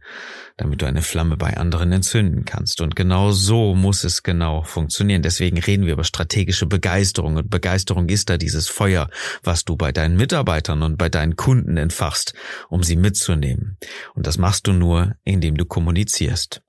damit 0.57 0.81
du 0.81 0.85
eine 0.85 1.01
Flamme 1.01 1.35
bei 1.35 1.57
anderen 1.57 1.91
entzünden 1.91 2.45
kannst. 2.45 2.79
Und 2.79 2.95
genau 2.95 3.31
so 3.31 3.75
muss 3.75 4.03
es 4.03 4.23
genau 4.23 4.63
funktionieren. 4.63 5.21
Deswegen 5.21 5.57
reden 5.57 5.85
wir 5.85 5.93
über 5.93 6.05
strategische 6.05 6.65
Begeisterung. 6.65 7.35
Und 7.35 7.49
Begeisterung 7.49 8.07
ist 8.07 8.29
da 8.29 8.37
dieses 8.37 8.69
Feuer, 8.69 9.09
was 9.43 9.65
du 9.65 9.75
bei 9.75 9.91
deinen 9.91 10.15
Mitarbeitern 10.15 10.81
und 10.81 10.97
bei 10.97 11.09
deinen 11.09 11.35
Kunden 11.35 11.75
entfachst, 11.75 12.33
um 12.69 12.83
sie 12.83 12.95
mitzunehmen. 12.95 13.77
Und 14.13 14.27
das 14.27 14.37
machst 14.37 14.67
du 14.67 14.71
nur, 14.71 15.15
indem 15.25 15.57
du 15.57 15.65
kommunizierst. 15.85 16.63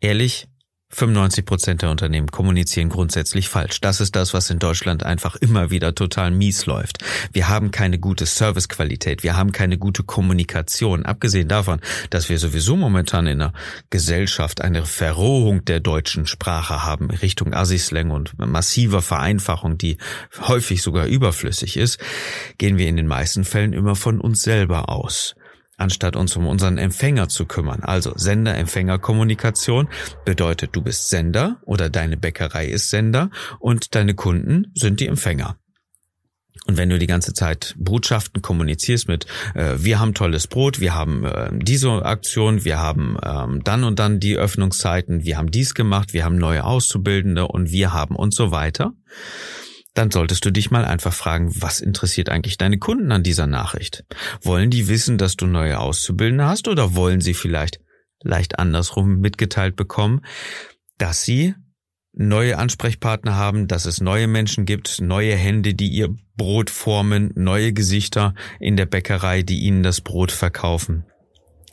Ehrlich, 0.00 0.46
95 0.88 1.44
Prozent 1.44 1.82
der 1.82 1.90
Unternehmen 1.90 2.28
kommunizieren 2.28 2.88
grundsätzlich 2.88 3.50
falsch. 3.50 3.82
Das 3.82 4.00
ist 4.00 4.16
das, 4.16 4.32
was 4.32 4.48
in 4.48 4.58
Deutschland 4.58 5.04
einfach 5.04 5.36
immer 5.36 5.70
wieder 5.70 5.94
total 5.94 6.30
mies 6.30 6.64
läuft. 6.64 7.04
Wir 7.30 7.50
haben 7.50 7.70
keine 7.70 7.98
gute 7.98 8.24
Servicequalität, 8.24 9.22
wir 9.22 9.36
haben 9.36 9.52
keine 9.52 9.76
gute 9.76 10.02
Kommunikation. 10.02 11.04
Abgesehen 11.04 11.46
davon, 11.46 11.80
dass 12.08 12.30
wir 12.30 12.38
sowieso 12.38 12.74
momentan 12.74 13.26
in 13.26 13.40
der 13.40 13.52
Gesellschaft 13.90 14.62
eine 14.62 14.86
Verrohung 14.86 15.66
der 15.66 15.80
deutschen 15.80 16.26
Sprache 16.26 16.82
haben 16.82 17.10
Richtung 17.10 17.52
Assislang 17.52 18.10
und 18.10 18.36
massiver 18.38 19.02
Vereinfachung, 19.02 19.76
die 19.76 19.98
häufig 20.48 20.82
sogar 20.82 21.04
überflüssig 21.04 21.76
ist, 21.76 22.00
gehen 22.56 22.78
wir 22.78 22.88
in 22.88 22.96
den 22.96 23.06
meisten 23.06 23.44
Fällen 23.44 23.74
immer 23.74 23.94
von 23.94 24.20
uns 24.20 24.40
selber 24.40 24.88
aus 24.88 25.34
anstatt 25.80 26.16
uns 26.16 26.36
um 26.36 26.46
unseren 26.46 26.78
Empfänger 26.78 27.28
zu 27.28 27.46
kümmern. 27.46 27.82
Also 27.82 28.12
Sender-Empfänger-Kommunikation 28.16 29.88
bedeutet, 30.24 30.70
du 30.72 30.82
bist 30.82 31.08
Sender 31.08 31.60
oder 31.64 31.88
deine 31.90 32.16
Bäckerei 32.16 32.66
ist 32.66 32.90
Sender 32.90 33.30
und 33.58 33.94
deine 33.94 34.14
Kunden 34.14 34.72
sind 34.74 35.00
die 35.00 35.06
Empfänger. 35.06 35.56
Und 36.66 36.76
wenn 36.76 36.90
du 36.90 36.98
die 36.98 37.06
ganze 37.06 37.32
Zeit 37.32 37.74
Botschaften 37.78 38.42
kommunizierst 38.42 39.08
mit, 39.08 39.26
äh, 39.54 39.76
wir 39.78 39.98
haben 39.98 40.14
tolles 40.14 40.46
Brot, 40.46 40.78
wir 40.78 40.94
haben 40.94 41.24
äh, 41.24 41.50
diese 41.52 42.04
Aktion, 42.04 42.64
wir 42.64 42.78
haben 42.78 43.16
ähm, 43.24 43.64
dann 43.64 43.82
und 43.82 43.98
dann 43.98 44.20
die 44.20 44.36
Öffnungszeiten, 44.36 45.24
wir 45.24 45.38
haben 45.38 45.50
dies 45.50 45.74
gemacht, 45.74 46.12
wir 46.12 46.24
haben 46.24 46.36
neue 46.36 46.64
Auszubildende 46.64 47.48
und 47.48 47.70
wir 47.70 47.92
haben 47.92 48.14
und 48.14 48.34
so 48.34 48.50
weiter, 48.50 48.92
dann 49.94 50.10
solltest 50.10 50.44
du 50.44 50.50
dich 50.50 50.70
mal 50.70 50.84
einfach 50.84 51.12
fragen, 51.12 51.52
was 51.60 51.80
interessiert 51.80 52.28
eigentlich 52.28 52.58
deine 52.58 52.78
Kunden 52.78 53.10
an 53.12 53.22
dieser 53.22 53.46
Nachricht? 53.46 54.04
Wollen 54.42 54.70
die 54.70 54.88
wissen, 54.88 55.18
dass 55.18 55.36
du 55.36 55.46
neue 55.46 55.80
Auszubildende 55.80 56.46
hast 56.46 56.68
oder 56.68 56.94
wollen 56.94 57.20
sie 57.20 57.34
vielleicht 57.34 57.80
leicht 58.22 58.58
andersrum 58.58 59.18
mitgeteilt 59.18 59.76
bekommen, 59.76 60.24
dass 60.98 61.24
sie 61.24 61.54
neue 62.12 62.58
Ansprechpartner 62.58 63.36
haben, 63.36 63.68
dass 63.68 63.86
es 63.86 64.00
neue 64.00 64.26
Menschen 64.26 64.66
gibt, 64.66 65.00
neue 65.00 65.34
Hände, 65.34 65.74
die 65.74 65.88
ihr 65.88 66.14
Brot 66.36 66.70
formen, 66.70 67.32
neue 67.34 67.72
Gesichter 67.72 68.34
in 68.58 68.76
der 68.76 68.86
Bäckerei, 68.86 69.42
die 69.42 69.60
ihnen 69.60 69.82
das 69.82 70.00
Brot 70.00 70.32
verkaufen. 70.32 71.04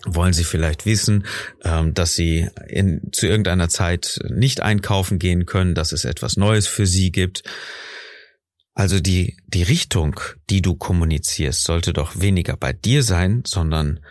Wollen 0.06 0.34
Sie 0.34 0.44
vielleicht 0.44 0.86
wissen, 0.86 1.26
ähm, 1.64 1.94
dass 1.94 2.16
Sie 2.16 2.48
in, 2.68 3.10
zu 3.12 3.28
irgendeiner 3.28 3.68
Zeit 3.68 4.20
nicht 4.30 4.62
einkaufen 4.62 5.20
gehen 5.20 5.46
können, 5.46 5.76
dass 5.76 5.92
es 5.92 6.06
etwas 6.06 6.38
Neues 6.38 6.68
für 6.68 6.86
Sie 6.86 7.12
gibt? 7.12 7.44
Also 8.78 9.00
die, 9.00 9.36
die 9.48 9.64
Richtung, 9.64 10.20
die 10.52 10.62
du 10.62 10.76
kommunizierst, 10.76 11.64
sollte 11.64 11.94
doch 11.94 12.20
weniger 12.20 12.56
bei 12.58 12.74
dir 12.74 13.02
sein, 13.02 13.42
sondern 13.44 14.02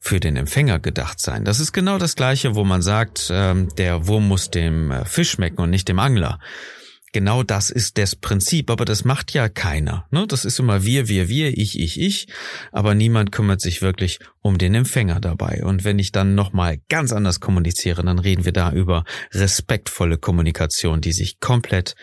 für 0.00 0.20
den 0.20 0.36
Empfänger 0.36 0.80
gedacht 0.80 1.18
sein. 1.18 1.46
Das 1.46 1.60
ist 1.60 1.72
genau 1.72 1.96
das 1.96 2.14
Gleiche, 2.14 2.54
wo 2.54 2.62
man 2.62 2.82
sagt, 2.82 3.30
ähm, 3.32 3.74
der 3.78 4.06
Wurm 4.06 4.28
muss 4.28 4.50
dem 4.50 4.90
äh, 4.90 5.06
Fisch 5.06 5.30
schmecken 5.30 5.62
und 5.62 5.70
nicht 5.70 5.88
dem 5.88 5.98
Angler. 5.98 6.40
Genau 7.12 7.42
das 7.42 7.70
ist 7.70 7.96
das 7.96 8.14
Prinzip, 8.14 8.68
aber 8.70 8.84
das 8.84 9.06
macht 9.06 9.32
ja 9.32 9.48
keiner. 9.48 10.06
Ne? 10.10 10.26
Das 10.26 10.44
ist 10.44 10.58
immer 10.58 10.84
wir, 10.84 11.08
wir, 11.08 11.30
wir, 11.30 11.56
ich, 11.56 11.80
ich, 11.80 11.98
ich, 11.98 12.26
aber 12.70 12.94
niemand 12.94 13.32
kümmert 13.32 13.62
sich 13.62 13.80
wirklich 13.80 14.18
um 14.42 14.58
den 14.58 14.74
Empfänger 14.74 15.20
dabei. 15.20 15.62
Und 15.64 15.84
wenn 15.84 15.98
ich 15.98 16.12
dann 16.12 16.34
nochmal 16.34 16.78
ganz 16.90 17.12
anders 17.12 17.40
kommuniziere, 17.40 18.04
dann 18.04 18.18
reden 18.18 18.44
wir 18.44 18.52
da 18.52 18.72
über 18.72 19.04
respektvolle 19.32 20.18
Kommunikation, 20.18 21.00
die 21.00 21.12
sich 21.12 21.40
komplett 21.40 21.94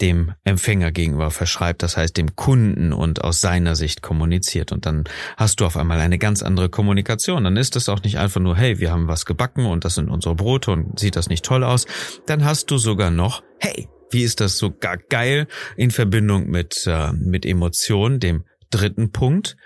dem 0.00 0.32
Empfänger 0.44 0.92
gegenüber 0.92 1.30
verschreibt, 1.30 1.82
das 1.82 1.96
heißt 1.96 2.16
dem 2.16 2.36
Kunden 2.36 2.92
und 2.92 3.24
aus 3.24 3.40
seiner 3.40 3.76
Sicht 3.76 4.02
kommuniziert. 4.02 4.72
Und 4.72 4.84
dann 4.86 5.04
hast 5.36 5.60
du 5.60 5.66
auf 5.66 5.76
einmal 5.76 6.00
eine 6.00 6.18
ganz 6.18 6.42
andere 6.42 6.68
Kommunikation. 6.68 7.44
Dann 7.44 7.56
ist 7.56 7.76
es 7.76 7.88
auch 7.88 8.02
nicht 8.02 8.18
einfach 8.18 8.40
nur, 8.40 8.56
hey, 8.56 8.78
wir 8.78 8.90
haben 8.90 9.08
was 9.08 9.24
gebacken 9.24 9.66
und 9.66 9.84
das 9.84 9.94
sind 9.94 10.10
unsere 10.10 10.34
Brote 10.34 10.70
und 10.72 10.98
sieht 10.98 11.16
das 11.16 11.28
nicht 11.28 11.44
toll 11.44 11.64
aus. 11.64 11.86
Dann 12.26 12.44
hast 12.44 12.70
du 12.70 12.78
sogar 12.78 13.10
noch, 13.10 13.42
hey, 13.58 13.88
wie 14.10 14.22
ist 14.22 14.40
das 14.40 14.58
sogar 14.58 14.98
geil 14.98 15.48
in 15.76 15.90
Verbindung 15.90 16.48
mit, 16.48 16.86
äh, 16.86 17.12
mit 17.12 17.46
Emotionen, 17.46 18.20
dem 18.20 18.44
dritten 18.70 19.12
Punkt, 19.12 19.56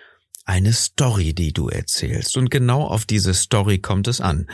eine 0.44 0.72
Story, 0.72 1.32
die 1.32 1.52
du 1.52 1.68
erzählst. 1.68 2.36
Und 2.36 2.50
genau 2.50 2.82
auf 2.82 3.04
diese 3.04 3.34
Story 3.34 3.78
kommt 3.78 4.08
es 4.08 4.20
an. 4.20 4.48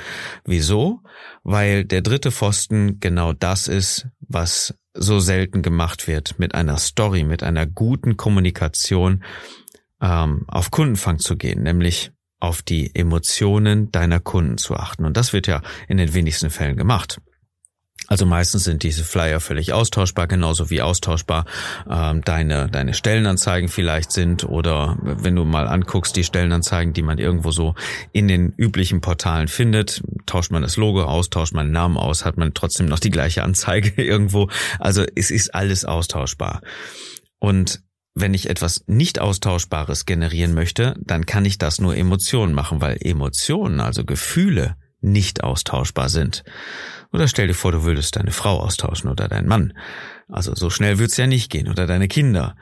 Wieso? 0.44 1.00
Weil 1.42 1.84
der 1.84 2.02
dritte 2.02 2.30
Pfosten 2.30 3.00
genau 3.00 3.32
das 3.32 3.66
ist, 3.66 4.08
was 4.20 4.74
so 4.98 5.20
selten 5.20 5.62
gemacht 5.62 6.08
wird, 6.08 6.38
mit 6.38 6.54
einer 6.54 6.78
Story, 6.78 7.24
mit 7.24 7.42
einer 7.42 7.66
guten 7.66 8.16
Kommunikation 8.16 9.22
ähm, 10.00 10.44
auf 10.48 10.70
Kundenfang 10.70 11.18
zu 11.18 11.36
gehen, 11.36 11.62
nämlich 11.62 12.12
auf 12.38 12.62
die 12.62 12.94
Emotionen 12.94 13.90
deiner 13.90 14.20
Kunden 14.20 14.58
zu 14.58 14.76
achten. 14.76 15.04
Und 15.04 15.16
das 15.16 15.32
wird 15.32 15.46
ja 15.46 15.62
in 15.88 15.96
den 15.96 16.14
wenigsten 16.14 16.50
Fällen 16.50 16.76
gemacht. 16.76 17.20
Also 18.08 18.24
meistens 18.24 18.64
sind 18.64 18.84
diese 18.84 19.04
Flyer 19.04 19.40
völlig 19.40 19.72
austauschbar, 19.72 20.28
genauso 20.28 20.70
wie 20.70 20.80
austauschbar 20.80 21.44
ähm, 21.90 22.22
deine, 22.22 22.68
deine 22.68 22.94
Stellenanzeigen 22.94 23.68
vielleicht 23.68 24.12
sind 24.12 24.44
oder 24.44 24.96
wenn 25.02 25.34
du 25.34 25.44
mal 25.44 25.66
anguckst, 25.66 26.14
die 26.14 26.22
Stellenanzeigen, 26.22 26.92
die 26.92 27.02
man 27.02 27.18
irgendwo 27.18 27.50
so 27.50 27.74
in 28.12 28.28
den 28.28 28.52
üblichen 28.56 29.00
Portalen 29.00 29.48
findet, 29.48 30.02
tauscht 30.24 30.52
man 30.52 30.62
das 30.62 30.76
Logo 30.76 31.02
aus, 31.02 31.30
tauscht 31.30 31.52
man 31.52 31.66
den 31.66 31.72
Namen 31.72 31.96
aus, 31.96 32.24
hat 32.24 32.36
man 32.36 32.54
trotzdem 32.54 32.86
noch 32.86 33.00
die 33.00 33.10
gleiche 33.10 33.42
Anzeige 33.42 33.90
irgendwo. 34.02 34.48
Also 34.78 35.04
es 35.16 35.32
ist 35.32 35.54
alles 35.54 35.84
austauschbar. 35.84 36.60
Und 37.40 37.82
wenn 38.14 38.34
ich 38.34 38.48
etwas 38.48 38.84
nicht 38.86 39.18
austauschbares 39.18 40.06
generieren 40.06 40.54
möchte, 40.54 40.94
dann 41.00 41.26
kann 41.26 41.44
ich 41.44 41.58
das 41.58 41.80
nur 41.80 41.96
Emotionen 41.96 42.54
machen, 42.54 42.80
weil 42.80 42.96
Emotionen, 43.00 43.80
also 43.80 44.04
Gefühle, 44.04 44.76
nicht 45.02 45.44
austauschbar 45.44 46.08
sind. 46.08 46.42
Oder 47.12 47.28
stell 47.28 47.46
dir 47.46 47.54
vor, 47.54 47.72
du 47.72 47.84
würdest 47.84 48.16
deine 48.16 48.32
Frau 48.32 48.60
austauschen 48.60 49.10
oder 49.10 49.28
deinen 49.28 49.48
Mann. 49.48 49.72
Also 50.28 50.54
so 50.54 50.70
schnell 50.70 50.98
wird's 50.98 51.16
ja 51.16 51.26
nicht 51.26 51.50
gehen. 51.50 51.68
Oder 51.68 51.86
deine 51.86 52.08
Kinder. 52.08 52.56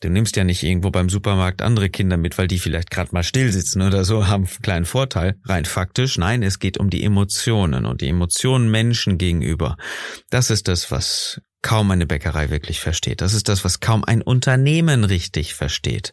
Du 0.00 0.10
nimmst 0.10 0.36
ja 0.36 0.44
nicht 0.44 0.62
irgendwo 0.62 0.90
beim 0.90 1.08
Supermarkt 1.08 1.62
andere 1.62 1.88
Kinder 1.88 2.18
mit, 2.18 2.36
weil 2.36 2.48
die 2.48 2.58
vielleicht 2.58 2.90
gerade 2.90 3.10
mal 3.12 3.22
still 3.22 3.50
sitzen 3.50 3.80
oder 3.80 4.04
so, 4.04 4.26
haben 4.26 4.44
einen 4.44 4.62
kleinen 4.62 4.84
Vorteil. 4.84 5.36
Rein 5.44 5.64
faktisch, 5.64 6.18
nein, 6.18 6.42
es 6.42 6.58
geht 6.58 6.76
um 6.76 6.90
die 6.90 7.02
Emotionen 7.02 7.86
und 7.86 8.02
die 8.02 8.08
Emotionen 8.08 8.70
Menschen 8.70 9.16
gegenüber. 9.16 9.78
Das 10.28 10.50
ist 10.50 10.68
das, 10.68 10.90
was 10.90 11.40
kaum 11.62 11.90
eine 11.90 12.06
Bäckerei 12.06 12.50
wirklich 12.50 12.80
versteht. 12.80 13.22
Das 13.22 13.32
ist 13.32 13.48
das, 13.48 13.64
was 13.64 13.80
kaum 13.80 14.04
ein 14.04 14.20
Unternehmen 14.20 15.02
richtig 15.02 15.54
versteht. 15.54 16.12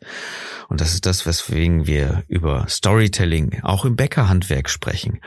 Und 0.70 0.80
das 0.80 0.94
ist 0.94 1.06
das, 1.06 1.26
weswegen 1.26 1.86
wir 1.86 2.24
über 2.30 2.66
Storytelling 2.70 3.62
auch 3.64 3.84
im 3.84 3.98
Bäckerhandwerk 3.98 4.70
sprechen. 4.70 5.20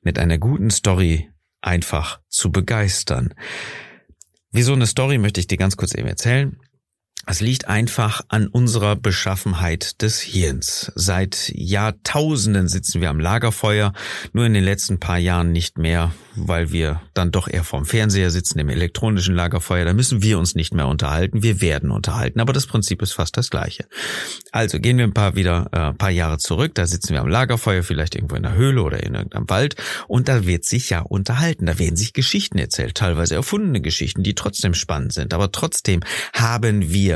Mit 0.00 0.20
einer 0.20 0.38
guten 0.38 0.70
Story 0.70 1.28
einfach 1.66 2.20
zu 2.28 2.50
begeistern. 2.50 3.34
Wieso 4.50 4.72
eine 4.72 4.86
Story 4.86 5.18
möchte 5.18 5.40
ich 5.40 5.46
dir 5.46 5.58
ganz 5.58 5.76
kurz 5.76 5.94
eben 5.94 6.08
erzählen. 6.08 6.56
Es 7.28 7.40
liegt 7.40 7.66
einfach 7.66 8.20
an 8.28 8.46
unserer 8.46 8.94
Beschaffenheit 8.94 10.00
des 10.00 10.20
Hirns. 10.20 10.92
Seit 10.94 11.50
Jahrtausenden 11.52 12.68
sitzen 12.68 13.00
wir 13.00 13.10
am 13.10 13.18
Lagerfeuer, 13.18 13.92
nur 14.32 14.46
in 14.46 14.54
den 14.54 14.62
letzten 14.62 15.00
paar 15.00 15.18
Jahren 15.18 15.50
nicht 15.50 15.76
mehr, 15.76 16.12
weil 16.36 16.70
wir 16.70 17.02
dann 17.14 17.32
doch 17.32 17.48
eher 17.48 17.64
vorm 17.64 17.84
Fernseher 17.84 18.30
sitzen, 18.30 18.60
im 18.60 18.68
elektronischen 18.68 19.34
Lagerfeuer. 19.34 19.84
Da 19.84 19.92
müssen 19.92 20.22
wir 20.22 20.38
uns 20.38 20.54
nicht 20.54 20.72
mehr 20.72 20.86
unterhalten, 20.86 21.42
wir 21.42 21.60
werden 21.60 21.90
unterhalten, 21.90 22.38
aber 22.38 22.52
das 22.52 22.68
Prinzip 22.68 23.02
ist 23.02 23.12
fast 23.12 23.36
das 23.36 23.50
gleiche. 23.50 23.86
Also 24.52 24.78
gehen 24.78 24.96
wir 24.96 25.04
ein 25.04 25.12
paar 25.12 25.34
wieder 25.34 25.66
äh, 25.72 25.94
paar 25.94 26.10
Jahre 26.10 26.38
zurück, 26.38 26.76
da 26.76 26.86
sitzen 26.86 27.12
wir 27.12 27.22
am 27.22 27.28
Lagerfeuer, 27.28 27.82
vielleicht 27.82 28.14
irgendwo 28.14 28.36
in 28.36 28.44
der 28.44 28.54
Höhle 28.54 28.82
oder 28.82 29.02
in 29.02 29.14
irgendeinem 29.14 29.50
Wald 29.50 29.74
und 30.06 30.28
da 30.28 30.46
wird 30.46 30.64
sich 30.64 30.90
ja 30.90 31.00
unterhalten, 31.00 31.66
da 31.66 31.80
werden 31.80 31.96
sich 31.96 32.12
Geschichten 32.12 32.58
erzählt, 32.58 32.94
teilweise 32.94 33.34
erfundene 33.34 33.80
Geschichten, 33.80 34.22
die 34.22 34.36
trotzdem 34.36 34.74
spannend 34.74 35.12
sind, 35.12 35.34
aber 35.34 35.50
trotzdem 35.50 36.02
haben 36.32 36.92
wir 36.92 37.15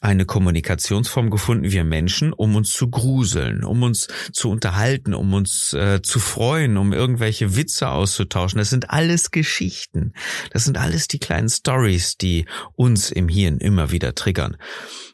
eine 0.00 0.26
Kommunikationsform 0.26 1.30
gefunden, 1.30 1.70
wir 1.70 1.84
Menschen, 1.84 2.32
um 2.32 2.54
uns 2.54 2.72
zu 2.72 2.88
gruseln, 2.88 3.64
um 3.64 3.82
uns 3.82 4.08
zu 4.32 4.50
unterhalten, 4.50 5.14
um 5.14 5.34
uns 5.34 5.72
äh, 5.72 6.00
zu 6.02 6.20
freuen, 6.20 6.76
um 6.76 6.92
irgendwelche 6.92 7.56
Witze 7.56 7.88
auszutauschen. 7.88 8.58
Das 8.58 8.70
sind 8.70 8.90
alles 8.90 9.30
Geschichten. 9.30 10.12
Das 10.52 10.64
sind 10.64 10.78
alles 10.78 11.08
die 11.08 11.18
kleinen 11.18 11.48
Stories, 11.48 12.16
die 12.16 12.46
uns 12.74 13.10
im 13.10 13.28
Hirn 13.28 13.58
immer 13.58 13.90
wieder 13.90 14.14
triggern. 14.14 14.56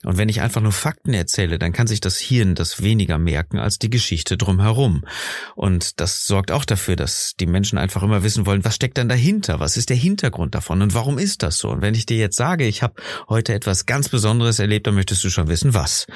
Und 0.04 0.18
wenn 0.18 0.28
ich 0.28 0.42
einfach 0.42 0.60
nur 0.60 0.72
Fakten 0.72 1.14
erzähle, 1.14 1.58
dann 1.58 1.72
kann 1.72 1.86
sich 1.86 2.00
das 2.00 2.18
Hirn 2.18 2.54
das 2.54 2.82
weniger 2.82 3.16
merken 3.18 3.58
als 3.58 3.78
die 3.78 3.90
Geschichte 3.90 4.36
drumherum. 4.36 5.04
Und 5.54 6.00
das 6.00 6.26
sorgt 6.26 6.50
auch 6.50 6.64
dafür, 6.64 6.96
dass 6.96 7.34
die 7.40 7.46
Menschen 7.46 7.78
einfach 7.78 8.02
immer 8.02 8.22
wissen 8.22 8.44
wollen, 8.44 8.64
was 8.64 8.74
steckt 8.74 8.98
denn 8.98 9.08
dahinter? 9.08 9.60
Was 9.60 9.76
ist 9.78 9.88
der 9.88 9.96
Hintergrund 9.96 10.54
davon? 10.54 10.82
Und 10.82 10.94
warum 10.94 11.18
ist 11.18 11.42
das 11.42 11.56
so? 11.56 11.70
Und 11.70 11.80
wenn 11.80 11.94
ich 11.94 12.04
dir 12.04 12.18
jetzt 12.18 12.36
sage, 12.36 12.66
ich 12.66 12.82
habe 12.82 13.00
heute 13.28 13.54
etwas 13.54 13.86
ganz 13.86 14.10
Besonderes 14.10 14.58
erlebt, 14.58 14.73
erlebt, 14.74 14.86
dann 14.86 14.94
möchtest 14.94 15.22
du 15.22 15.30
schon 15.30 15.48
wissen, 15.48 15.74
was. 15.74 16.06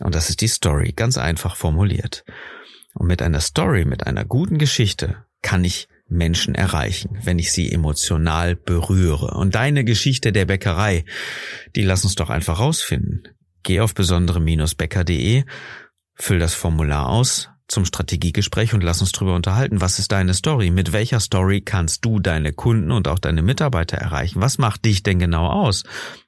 Und 0.00 0.14
das 0.14 0.28
ist 0.28 0.40
die 0.40 0.48
Story, 0.48 0.92
ganz 0.94 1.16
einfach 1.16 1.56
formuliert. 1.56 2.24
Und 2.94 3.06
mit 3.06 3.22
einer 3.22 3.40
Story, 3.40 3.84
mit 3.84 4.06
einer 4.06 4.24
guten 4.24 4.58
Geschichte 4.58 5.24
kann 5.40 5.64
ich 5.64 5.88
Menschen 6.08 6.54
erreichen, 6.54 7.18
wenn 7.24 7.38
ich 7.38 7.52
sie 7.52 7.72
emotional 7.72 8.54
berühre. 8.54 9.34
Und 9.34 9.54
deine 9.54 9.84
Geschichte 9.84 10.30
der 10.30 10.44
Bäckerei, 10.44 11.06
die 11.74 11.84
lass 11.84 12.04
uns 12.04 12.16
doch 12.16 12.28
einfach 12.28 12.58
rausfinden. 12.58 13.28
Geh 13.62 13.80
auf 13.80 13.94
besondere-bäcker.de, 13.94 15.44
füll 16.14 16.38
das 16.38 16.54
Formular 16.54 17.08
aus, 17.08 17.48
zum 17.68 17.84
Strategiegespräch 17.84 18.74
und 18.74 18.82
lass 18.82 19.00
uns 19.00 19.12
drüber 19.12 19.34
unterhalten. 19.34 19.80
Was 19.80 19.98
ist 19.98 20.12
deine 20.12 20.34
Story? 20.34 20.70
Mit 20.70 20.92
welcher 20.92 21.20
Story 21.20 21.60
kannst 21.60 22.04
du 22.04 22.18
deine 22.18 22.52
Kunden 22.52 22.90
und 22.90 23.08
auch 23.08 23.18
deine 23.18 23.42
Mitarbeiter 23.42 23.96
erreichen? 23.96 24.40
Was 24.40 24.58
macht 24.58 24.84
dich 24.84 25.02
denn 25.02 25.18
genau 25.18 25.46
aus? 25.46 25.84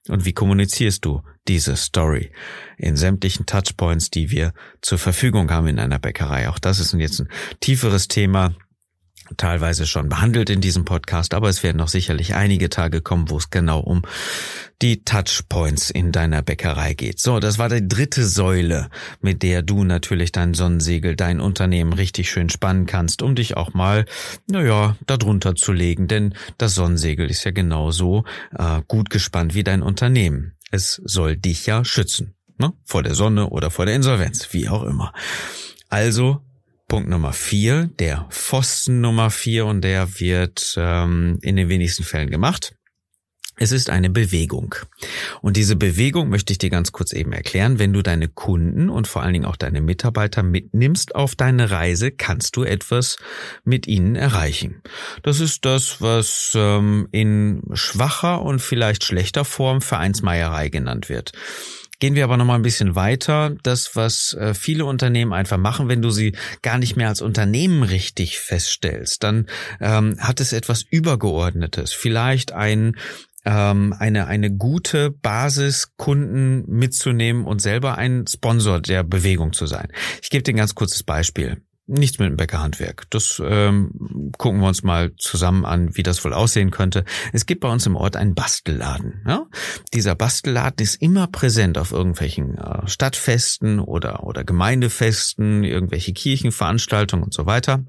Und 0.09 0.25
wie 0.25 0.33
kommunizierst 0.33 1.05
du 1.05 1.23
diese 1.47 1.77
Story 1.77 2.31
in 2.79 2.97
sämtlichen 2.97 3.47
Touchpoints, 3.47 4.11
die 4.11 4.31
wir 4.31 4.53
zur 4.81 4.99
Verfügung 4.99 5.51
haben 5.51 5.67
in 5.67 5.79
einer 5.79 5.99
Bäckerei? 5.99 6.49
Auch 6.49 6.59
das 6.59 6.81
ist 6.81 6.95
jetzt 6.95 7.21
ein 7.21 7.29
tieferes 7.61 8.09
Thema 8.09 8.55
teilweise 9.37 9.87
schon 9.87 10.09
behandelt 10.09 10.51
in 10.51 10.61
diesem 10.61 10.85
Podcast, 10.85 11.35
aber 11.35 11.49
es 11.49 11.63
werden 11.63 11.79
noch 11.79 11.89
sicherlich 11.89 12.35
einige 12.35 12.69
Tage 12.69 13.01
kommen, 13.01 13.31
wo 13.31 13.39
es 13.39 13.51
genau 13.51 13.81
um 13.81 14.03
die 14.83 15.05
Touchpoints 15.05 15.91
in 15.91 16.13
deiner 16.13 16.43
Bäckerei 16.43 16.95
geht. 16.95 17.21
So, 17.21 17.41
das 17.41 17.59
war 17.59 17.69
die 17.69 17.87
dritte 17.87 18.27
Säule, 18.27 18.91
mit 19.21 19.43
der 19.43 19.63
du 19.63 19.85
natürlich 19.85 20.33
dein 20.33 20.55
Sonnensegel, 20.55 21.17
dein 21.17 21.41
Unternehmen 21.41 21.93
richtig 21.93 22.31
schön 22.31 22.51
spannen 22.51 22.87
kannst, 22.87 23.23
um 23.23 23.35
dich 23.35 23.57
auch 23.57 23.73
mal, 23.73 24.05
naja, 24.47 24.97
darunter 25.07 25.55
zu 25.55 25.73
legen, 25.73 26.09
denn 26.09 26.35
das 26.59 26.75
Sonnensegel 26.75 27.31
ist 27.31 27.45
ja 27.45 27.51
genauso 27.51 28.25
äh, 28.57 28.83
gut 28.87 29.11
gespannt 29.11 29.55
wie 29.55 29.65
dein 29.65 29.83
Unternehmen. 29.83 30.53
Es 30.71 31.01
soll 31.05 31.37
dich 31.37 31.67
ja 31.67 31.85
schützen, 31.85 32.35
ne? 32.59 32.73
vor 32.85 33.03
der 33.03 33.15
Sonne 33.15 33.49
oder 33.49 33.71
vor 33.71 33.87
der 33.87 33.95
Insolvenz, 33.95 34.49
wie 34.53 34.69
auch 34.69 34.83
immer. 34.83 35.13
Also 35.89 36.41
Punkt 36.89 37.09
Nummer 37.09 37.33
vier, 37.33 37.91
der 37.99 38.27
Pfosten 38.31 39.01
Nummer 39.01 39.31
vier 39.31 39.67
und 39.67 39.83
der 39.83 40.21
wird 40.21 40.75
ähm, 40.77 41.39
in 41.43 41.57
den 41.57 41.69
wenigsten 41.69 42.05
Fällen 42.05 42.31
gemacht. 42.31 42.75
Es 43.57 43.71
ist 43.71 43.89
eine 43.89 44.11
Bewegung. 44.11 44.75
Und 45.41 45.57
diese 45.57 45.77
Bewegung 45.77 46.29
möchte 46.29 46.53
ich 46.53 46.59
dir 46.59 46.71
ganz 46.71 46.91
kurz 46.91 47.13
eben 47.13 47.33
erklären. 47.33 47.79
Wenn 47.79 47.93
du 47.93 48.03
deine 48.03 48.27
Kunden 48.27 48.91
und 48.91 49.07
vor 49.07 49.23
allen 49.23 49.33
Dingen 49.33 49.45
auch 49.45 49.55
deine 49.55 49.81
Mitarbeiter 49.81 50.43
mitnimmst 50.43 51.15
auf 51.15 51.37
deine 51.37 51.71
Reise, 51.71 52.11
kannst 52.11 52.57
du 52.57 52.65
etwas 52.65 53.17
mit 53.63 53.87
ihnen 53.87 54.17
erreichen. 54.17 54.83
Das 55.23 55.39
ist 55.39 55.65
das, 55.65 56.01
was 56.01 56.53
ähm, 56.57 57.07
in 57.13 57.63
schwacher 57.75 58.43
und 58.43 58.59
vielleicht 58.59 59.05
schlechter 59.05 59.45
Form 59.45 59.81
Vereinsmeierei 59.81 60.69
genannt 60.69 61.09
wird. 61.09 61.31
Gehen 62.05 62.17
wir 62.17 62.25
aber 62.25 62.37
noch 62.37 62.45
mal 62.45 62.57
ein 62.57 62.61
bisschen 62.61 62.97
weiter. 62.97 63.57
Das, 63.63 63.97
was 63.97 64.35
äh, 64.35 64.53
viele 64.53 64.85
Unternehmen 64.85 65.33
einfach 65.33 65.57
machen, 65.57 65.89
wenn 65.89 66.03
du 66.03 66.11
sie 66.11 66.37
gar 66.61 66.77
nicht 66.77 66.97
mehr 66.97 67.09
als 67.09 67.23
Unternehmen 67.23 67.83
richtig 67.83 68.39
feststellst, 68.41 69.23
dann 69.23 69.47
ähm, 69.81 70.17
hat 70.19 70.39
es 70.41 70.53
etwas 70.53 70.83
Übergeordnetes. 70.83 71.95
Vielleicht 71.95 72.53
ein 72.53 72.97
ähm, 73.47 73.95
eine, 73.99 74.27
eine 74.27 74.55
gute 74.55 75.13
Basis, 75.13 75.97
Kunden 75.97 76.67
mitzunehmen 76.67 77.47
und 77.47 77.63
selber 77.63 77.97
ein 77.97 78.27
Sponsor 78.27 78.83
der 78.83 79.03
Bewegung 79.03 79.55
zu 79.55 79.65
sein. 79.65 79.89
Ich 80.21 80.29
gebe 80.29 80.43
dir 80.43 80.53
ein 80.53 80.59
ganz 80.59 80.75
kurzes 80.75 81.05
Beispiel. 81.05 81.63
Nichts 81.87 82.19
mit 82.19 82.29
dem 82.29 82.37
Bäckerhandwerk. 82.37 83.05
Das 83.11 83.43
ähm, 83.45 84.33
gucken 84.39 84.61
wir 84.61 84.69
uns 84.69 84.83
mal 84.83 85.15
zusammen 85.17 85.67
an, 85.67 85.95
wie 85.97 86.03
das 86.03 86.25
wohl 86.25 86.33
aussehen 86.33 86.71
könnte. 86.71 87.05
Es 87.35 87.45
gibt 87.45 87.61
bei 87.61 87.71
uns 87.71 87.85
im 87.85 87.95
Ort 87.95 88.17
einen 88.17 88.35
Bastelladen. 88.35 89.23
Ja? 89.27 89.47
Dieser 89.93 90.15
Bastelladen 90.15 90.83
ist 90.83 90.95
immer 91.03 91.27
präsent 91.27 91.77
auf 91.77 91.93
irgendwelchen 91.93 92.57
äh, 92.57 92.89
Stadtfesten 92.89 93.81
oder, 93.81 94.25
oder 94.25 94.45
Gemeindefesten, 94.45 95.63
irgendwelche 95.63 96.15
Kirchenveranstaltungen 96.15 97.25
und 97.25 97.35
so 97.35 97.45
weiter. 97.45 97.85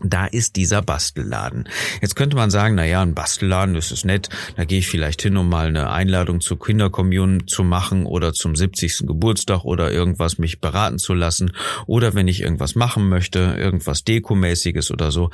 Da 0.00 0.26
ist 0.26 0.56
dieser 0.56 0.82
Bastelladen. 0.82 1.68
Jetzt 2.02 2.16
könnte 2.16 2.36
man 2.36 2.50
sagen, 2.50 2.74
na 2.74 2.84
ja, 2.84 3.00
ein 3.00 3.14
Bastelladen, 3.14 3.74
das 3.74 3.92
ist 3.92 4.04
nett. 4.04 4.28
Da 4.56 4.64
gehe 4.64 4.80
ich 4.80 4.88
vielleicht 4.88 5.22
hin, 5.22 5.36
um 5.36 5.48
mal 5.48 5.68
eine 5.68 5.90
Einladung 5.90 6.40
zur 6.40 6.58
Kinderkommunion 6.58 7.46
zu 7.46 7.62
machen 7.62 8.04
oder 8.04 8.32
zum 8.32 8.56
70. 8.56 9.06
Geburtstag 9.06 9.64
oder 9.64 9.92
irgendwas 9.92 10.38
mich 10.38 10.60
beraten 10.60 10.98
zu 10.98 11.14
lassen 11.14 11.52
oder 11.86 12.14
wenn 12.14 12.26
ich 12.26 12.40
irgendwas 12.40 12.74
machen 12.74 13.08
möchte, 13.08 13.38
irgendwas 13.38 14.02
Dekomäßiges 14.02 14.90
oder 14.90 15.12
so. 15.12 15.30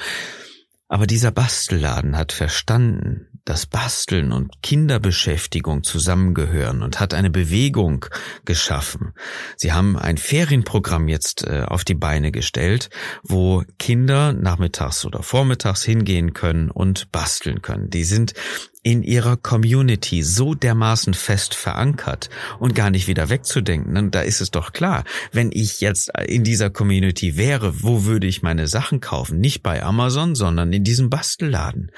Aber 0.89 1.07
dieser 1.07 1.31
Bastelladen 1.31 2.17
hat 2.17 2.33
verstanden, 2.33 3.29
dass 3.45 3.67
Basteln 3.67 4.33
und 4.33 4.63
Kinderbeschäftigung 4.63 5.83
zusammengehören 5.83 6.83
und 6.83 7.01
hat 7.01 7.15
eine 7.15 7.31
Bewegung 7.31 8.07
geschaffen. 8.45 9.13
Sie 9.57 9.73
haben 9.73 9.97
ein 9.97 10.19
Ferienprogramm 10.19 11.09
jetzt 11.09 11.45
äh, 11.45 11.65
auf 11.67 11.85
die 11.85 11.95
Beine 11.95 12.33
gestellt, 12.33 12.91
wo 13.23 13.63
Kinder 13.79 14.33
nachmittags 14.33 15.05
oder 15.05 15.23
vormittags 15.23 15.83
hingehen 15.83 16.33
können 16.33 16.71
und 16.71 17.13
basteln 17.13 17.63
können. 17.63 17.91
Die 17.91 18.05
sind 18.05 18.35
in 18.83 19.03
ihrer 19.03 19.37
Community 19.37 20.23
so 20.23 20.55
dermaßen 20.55 21.13
fest 21.13 21.55
verankert 21.55 22.31
und 22.59 22.75
gar 22.75 22.91
nicht 22.91 23.09
wieder 23.09 23.29
wegzudenken. 23.29 23.97
Und 23.97 24.15
da 24.15 24.23
ist 24.23 24.41
es 24.41 24.51
doch 24.51 24.73
klar, 24.73 25.05
wenn 25.33 25.51
ich 25.53 25.81
jetzt 25.81 26.11
in 26.27 26.45
dieser 26.45 26.71
Community 26.71 27.37
wäre, 27.37 27.83
wo 27.83 28.05
würde 28.05 28.27
ich 28.27 28.43
meine 28.43 28.69
Sachen 28.69 29.01
kaufen? 29.01 29.39
Nicht 29.39 29.63
bei 29.63 29.83
Amazon, 29.83 30.35
sondern 30.35 30.73
in 30.73 30.85
diesem 30.85 31.11
Bastelladen. 31.11 31.91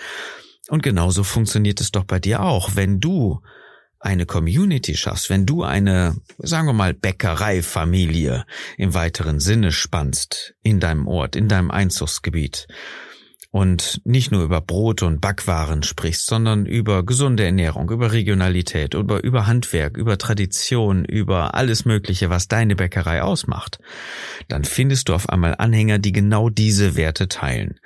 Und 0.69 0.83
genauso 0.83 1.25
funktioniert 1.25 1.81
es 1.81 1.91
doch 1.91 2.05
bei 2.05 2.19
dir 2.19 2.43
auch, 2.43 2.77
wenn 2.77 3.01
du 3.01 3.41
eine 3.99 4.27
Community 4.27 4.97
schaffst, 4.97 5.31
wenn 5.31 5.47
du 5.47 5.63
eine, 5.63 6.17
sagen 6.39 6.67
wir 6.67 6.73
mal, 6.73 6.93
Bäckereifamilie 6.93 8.45
im 8.77 8.95
weiteren 8.95 9.39
Sinne 9.39 9.71
spannst 9.71 10.55
in 10.63 10.81
deinem 10.81 11.07
Ort, 11.07 11.37
in 11.37 11.49
deinem 11.49 11.71
Einzugsgebiet 11.71 12.67
und 13.53 14.01
nicht 14.05 14.33
nur 14.33 14.43
über 14.43 14.61
Brot 14.61 15.03
und 15.03 15.21
Backwaren 15.21 15.83
sprichst, 15.83 16.27
sondern 16.27 16.67
über 16.67 17.05
gesunde 17.05 17.45
Ernährung, 17.45 17.91
über 17.91 18.11
Regionalität, 18.11 18.95
über, 18.95 19.23
über 19.23 19.47
Handwerk, 19.47 19.97
über 19.97 20.19
Tradition, 20.19 21.05
über 21.05 21.55
alles 21.55 21.85
Mögliche, 21.85 22.31
was 22.31 22.49
deine 22.49 22.75
Bäckerei 22.75 23.23
ausmacht, 23.23 23.79
dann 24.49 24.65
findest 24.65 25.11
du 25.11 25.15
auf 25.15 25.29
einmal 25.29 25.55
Anhänger, 25.59 25.99
die 25.99 26.13
genau 26.13 26.49
diese 26.49 26.97
Werte 26.97 27.29
teilen. 27.29 27.79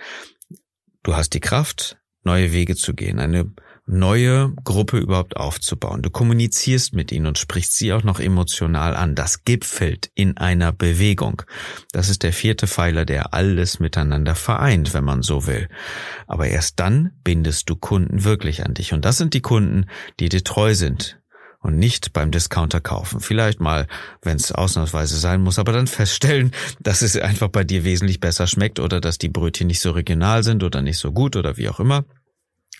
Du 1.03 1.17
hast 1.17 1.35
die 1.35 1.41
Kraft, 1.41 1.99
neue 2.27 2.53
Wege 2.53 2.77
zu 2.77 2.93
gehen, 2.93 3.19
eine 3.19 3.51
neue 3.87 4.53
Gruppe 4.65 4.99
überhaupt 4.99 5.37
aufzubauen. 5.37 6.03
Du 6.03 6.11
kommunizierst 6.11 6.93
mit 6.93 7.13
ihnen 7.13 7.27
und 7.27 7.39
sprichst 7.39 7.77
sie 7.77 7.93
auch 7.93 8.03
noch 8.03 8.19
emotional 8.19 8.97
an. 8.97 9.15
Das 9.15 9.45
gipfelt 9.45 10.11
in 10.15 10.37
einer 10.37 10.73
Bewegung. 10.73 11.43
Das 11.93 12.09
ist 12.09 12.25
der 12.25 12.33
vierte 12.33 12.67
Pfeiler, 12.67 13.05
der 13.05 13.33
alles 13.33 13.79
miteinander 13.79 14.35
vereint, 14.35 14.93
wenn 14.93 15.05
man 15.05 15.23
so 15.23 15.47
will. 15.47 15.69
Aber 16.27 16.49
erst 16.49 16.81
dann 16.81 17.13
bindest 17.23 17.71
du 17.71 17.77
Kunden 17.77 18.25
wirklich 18.25 18.67
an 18.67 18.75
dich. 18.75 18.93
Und 18.93 19.05
das 19.05 19.19
sind 19.19 19.35
die 19.35 19.43
Kunden, 19.43 19.87
die 20.19 20.29
dir 20.29 20.43
treu 20.43 20.75
sind, 20.75 21.21
und 21.61 21.79
nicht 21.79 22.13
beim 22.13 22.31
Discounter 22.31 22.81
kaufen. 22.81 23.21
Vielleicht 23.21 23.61
mal, 23.61 23.87
wenn 24.23 24.37
es 24.37 24.53
ausnahmsweise 24.53 25.17
sein 25.17 25.43
muss, 25.43 25.59
aber 25.59 25.73
dann 25.73 25.87
feststellen, 25.87 26.53
dass 26.81 27.03
es 27.03 27.17
einfach 27.17 27.49
bei 27.49 27.65
dir 27.65 27.85
wesentlich 27.85 28.21
besser 28.21 28.47
schmeckt 28.47 28.81
oder 28.81 29.01
dass 29.01 29.19
die 29.19 29.29
Brötchen 29.29 29.67
nicht 29.67 29.81
so 29.81 29.91
regional 29.91 30.43
sind 30.43 30.63
oder 30.63 30.83
nicht 30.83 30.99
so 30.99 31.13
gut 31.13 31.37
oder 31.37 31.57
wie 31.57 31.69
auch 31.69 31.81
immer. 31.81 32.05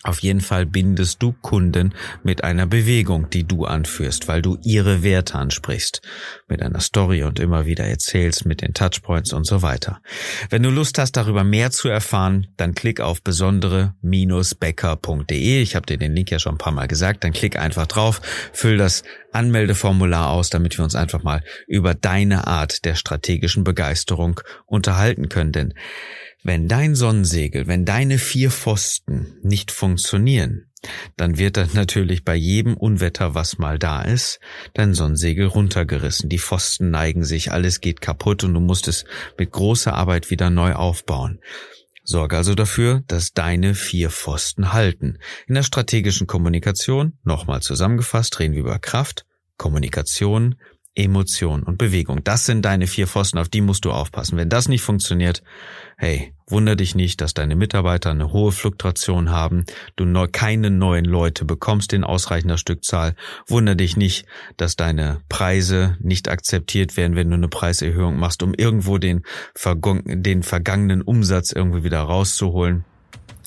Auf 0.03 0.19
jeden 0.19 0.41
Fall 0.41 0.65
bindest 0.65 1.23
du 1.23 1.31
Kunden 1.33 1.93
mit 2.23 2.43
einer 2.43 2.67
Bewegung, 2.67 3.29
die 3.29 3.45
du 3.45 3.63
anführst, 3.65 4.27
weil 4.27 4.41
du 4.41 4.57
ihre 4.63 5.03
Werte 5.03 5.35
ansprichst, 5.35 6.01
mit 6.47 6.61
einer 6.61 6.81
Story 6.81 7.23
und 7.23 7.39
immer 7.39 7.65
wieder 7.65 7.85
erzählst, 7.85 8.45
mit 8.45 8.61
den 8.61 8.73
Touchpoints 8.73 9.33
und 9.33 9.45
so 9.45 9.63
weiter. 9.63 9.99
Wenn 10.49 10.63
du 10.63 10.69
Lust 10.69 10.97
hast, 10.99 11.13
darüber 11.13 11.43
mehr 11.43 11.71
zu 11.71 11.89
erfahren, 11.89 12.47
dann 12.57 12.75
klick 12.75 13.01
auf 13.01 13.23
besondere-becker.de. 13.23 15.61
Ich 15.61 15.75
habe 15.75 15.87
dir 15.87 15.97
den 15.97 16.13
Link 16.13 16.31
ja 16.31 16.39
schon 16.39 16.55
ein 16.55 16.59
paar 16.59 16.73
Mal 16.73 16.87
gesagt. 16.87 17.23
Dann 17.23 17.33
klick 17.33 17.57
einfach 17.57 17.87
drauf, 17.87 18.21
füll 18.53 18.77
das 18.77 19.03
Anmeldeformular 19.31 20.29
aus, 20.29 20.49
damit 20.49 20.77
wir 20.77 20.83
uns 20.83 20.95
einfach 20.95 21.23
mal 21.23 21.41
über 21.67 21.95
deine 21.95 22.47
Art 22.47 22.85
der 22.85 22.95
strategischen 22.95 23.63
Begeisterung 23.63 24.39
unterhalten 24.65 25.27
können. 25.27 25.51
Denn 25.51 25.73
Wenn 26.43 26.67
dein 26.67 26.95
Sonnensegel, 26.95 27.67
wenn 27.67 27.83
deine 27.83 28.19
vier 28.19 28.51
Pfosten 28.51 29.37
nicht 29.41 29.71
funktionieren, 29.71 30.67
dann 31.15 31.37
wird 31.37 31.57
dann 31.57 31.69
natürlich 31.73 32.23
bei 32.23 32.35
jedem 32.35 32.77
Unwetter, 32.77 33.33
was 33.33 33.57
mal 33.57 33.79
da 33.79 34.03
ist, 34.03 34.39
dein 34.73 34.93
Sonnensegel 34.93 35.47
runtergerissen. 35.47 36.29
Die 36.29 36.39
Pfosten 36.39 36.91
neigen 36.91 37.23
sich, 37.23 37.51
alles 37.51 37.81
geht 37.81 38.01
kaputt 38.01 38.43
und 38.43 38.53
du 38.53 38.59
musst 38.59 38.87
es 38.87 39.05
mit 39.37 39.51
großer 39.51 39.93
Arbeit 39.93 40.29
wieder 40.29 40.49
neu 40.49 40.73
aufbauen. 40.73 41.39
Sorge 42.03 42.37
also 42.37 42.55
dafür, 42.55 43.03
dass 43.07 43.33
deine 43.33 43.75
vier 43.75 44.09
Pfosten 44.09 44.71
halten. 44.71 45.17
In 45.47 45.55
der 45.55 45.63
strategischen 45.63 46.25
Kommunikation, 46.25 47.17
nochmal 47.23 47.61
zusammengefasst, 47.61 48.39
reden 48.39 48.53
wir 48.53 48.61
über 48.61 48.79
Kraft, 48.79 49.25
Kommunikation, 49.57 50.55
Emotion 50.97 51.61
und 51.61 51.77
Bewegung. 51.77 52.23
Das 52.23 52.45
sind 52.45 52.65
deine 52.65 52.87
vier 52.87 53.07
Pfosten, 53.07 53.37
auf 53.37 53.49
die 53.49 53.61
musst 53.61 53.85
du 53.85 53.91
aufpassen. 53.91 54.37
Wenn 54.37 54.49
das 54.49 54.67
nicht 54.67 54.81
funktioniert, 54.81 55.43
hey, 55.95 56.33
wunder 56.47 56.75
dich 56.75 56.95
nicht, 56.95 57.21
dass 57.21 57.35
deine 57.35 57.55
Mitarbeiter 57.55 58.09
eine 58.09 58.33
hohe 58.33 58.51
Fluktuation 58.51 59.29
haben, 59.29 59.65
du 59.95 60.05
neu, 60.05 60.27
keine 60.31 60.71
neuen 60.71 61.05
Leute 61.05 61.45
bekommst 61.45 61.93
in 61.93 62.03
ausreichender 62.03 62.57
Stückzahl. 62.57 63.15
Wunder 63.45 63.75
dich 63.75 63.95
nicht, 63.95 64.25
dass 64.57 64.75
deine 64.75 65.21
Preise 65.29 65.97
nicht 65.99 66.29
akzeptiert 66.29 66.97
werden, 66.97 67.15
wenn 67.15 67.29
du 67.29 67.35
eine 67.35 67.47
Preiserhöhung 67.47 68.17
machst, 68.17 68.41
um 68.41 68.55
irgendwo 68.55 68.97
den, 68.97 69.21
den 70.05 70.41
vergangenen 70.41 71.03
Umsatz 71.03 71.51
irgendwie 71.51 71.83
wieder 71.83 72.01
rauszuholen. 72.01 72.85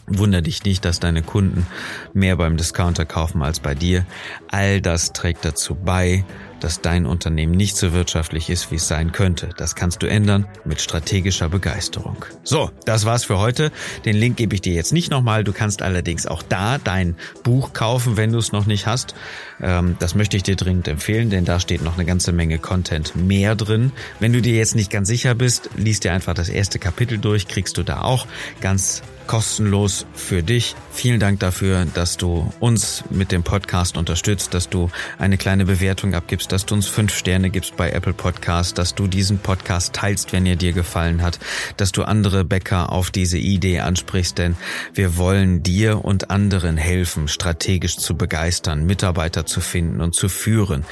Wunder 0.06 0.42
dich 0.42 0.64
nicht, 0.64 0.84
dass 0.84 0.98
deine 0.98 1.22
Kunden 1.22 1.66
mehr 2.14 2.36
beim 2.36 2.56
Discounter 2.56 3.06
kaufen 3.06 3.42
als 3.42 3.60
bei 3.60 3.74
dir. 3.74 4.06
All 4.48 4.80
das 4.80 5.12
trägt 5.12 5.44
dazu 5.44 5.76
bei, 5.76 6.24
dass 6.60 6.80
dein 6.80 7.06
Unternehmen 7.06 7.52
nicht 7.52 7.76
so 7.76 7.92
wirtschaftlich 7.92 8.50
ist, 8.50 8.70
wie 8.70 8.76
es 8.76 8.88
sein 8.88 9.12
könnte. 9.12 9.50
Das 9.56 9.74
kannst 9.74 10.02
du 10.02 10.06
ändern 10.06 10.46
mit 10.64 10.80
strategischer 10.80 11.48
Begeisterung. 11.48 12.24
So, 12.44 12.70
das 12.84 13.04
war's 13.04 13.24
für 13.24 13.38
heute. 13.38 13.72
Den 14.04 14.16
Link 14.16 14.36
gebe 14.36 14.54
ich 14.54 14.60
dir 14.60 14.74
jetzt 14.74 14.92
nicht 14.92 15.10
nochmal. 15.10 15.44
Du 15.44 15.52
kannst 15.52 15.82
allerdings 15.82 16.26
auch 16.26 16.42
da 16.42 16.78
dein 16.78 17.16
Buch 17.42 17.72
kaufen, 17.72 18.16
wenn 18.16 18.32
du 18.32 18.38
es 18.38 18.52
noch 18.52 18.66
nicht 18.66 18.86
hast. 18.86 19.14
Ähm, 19.60 19.96
das 19.98 20.14
möchte 20.14 20.36
ich 20.36 20.42
dir 20.42 20.56
dringend 20.56 20.88
empfehlen, 20.88 21.30
denn 21.30 21.44
da 21.44 21.60
steht 21.60 21.82
noch 21.82 21.94
eine 21.94 22.04
ganze 22.04 22.32
Menge 22.32 22.58
Content 22.58 23.16
mehr 23.16 23.56
drin. 23.56 23.92
Wenn 24.18 24.32
du 24.32 24.42
dir 24.42 24.54
jetzt 24.54 24.74
nicht 24.74 24.90
ganz 24.90 25.08
sicher 25.08 25.34
bist, 25.34 25.70
liest 25.76 26.04
dir 26.04 26.12
einfach 26.12 26.34
das 26.34 26.48
erste 26.48 26.78
Kapitel 26.78 27.18
durch, 27.18 27.48
kriegst 27.48 27.78
du 27.78 27.82
da 27.82 28.02
auch 28.02 28.26
ganz 28.60 29.02
kostenlos 29.30 30.06
für 30.12 30.42
dich. 30.42 30.74
Vielen 30.92 31.20
Dank 31.20 31.38
dafür, 31.38 31.86
dass 31.94 32.16
du 32.16 32.52
uns 32.58 33.04
mit 33.10 33.30
dem 33.30 33.44
Podcast 33.44 33.96
unterstützt, 33.96 34.54
dass 34.54 34.68
du 34.68 34.90
eine 35.18 35.38
kleine 35.38 35.66
Bewertung 35.66 36.14
abgibst, 36.14 36.49
dass 36.52 36.66
du 36.66 36.74
uns 36.74 36.88
fünf 36.88 37.14
Sterne 37.14 37.50
gibst 37.50 37.76
bei 37.76 37.90
Apple 37.90 38.14
Podcast, 38.14 38.78
dass 38.78 38.94
du 38.94 39.06
diesen 39.06 39.38
Podcast 39.38 39.92
teilst, 39.92 40.32
wenn 40.32 40.46
er 40.46 40.56
dir 40.56 40.72
gefallen 40.72 41.22
hat, 41.22 41.38
dass 41.76 41.92
du 41.92 42.02
andere 42.02 42.44
Bäcker 42.44 42.90
auf 42.90 43.10
diese 43.10 43.38
Idee 43.38 43.80
ansprichst, 43.80 44.38
denn 44.38 44.56
wir 44.94 45.16
wollen 45.16 45.62
dir 45.62 46.04
und 46.04 46.30
anderen 46.30 46.76
helfen, 46.76 47.28
strategisch 47.28 47.98
zu 47.98 48.16
begeistern, 48.16 48.84
Mitarbeiter 48.84 49.46
zu 49.46 49.60
finden 49.60 50.00
und 50.00 50.14
zu 50.14 50.28
führen, 50.28 50.84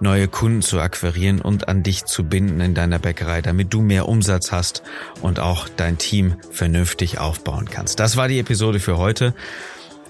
neue 0.00 0.28
Kunden 0.28 0.62
zu 0.62 0.80
akquirieren 0.80 1.40
und 1.40 1.68
an 1.68 1.82
dich 1.82 2.04
zu 2.04 2.24
binden 2.24 2.60
in 2.60 2.74
deiner 2.74 2.98
Bäckerei, 2.98 3.42
damit 3.42 3.72
du 3.72 3.80
mehr 3.80 4.08
Umsatz 4.08 4.52
hast 4.52 4.82
und 5.22 5.40
auch 5.40 5.68
dein 5.68 5.98
Team 5.98 6.36
vernünftig 6.50 7.18
aufbauen 7.18 7.64
kannst 7.64 7.86
kannst. 7.86 8.00
Das 8.00 8.16
war 8.16 8.28
die 8.28 8.38
Episode 8.38 8.80
für 8.80 8.96
heute. 8.96 9.34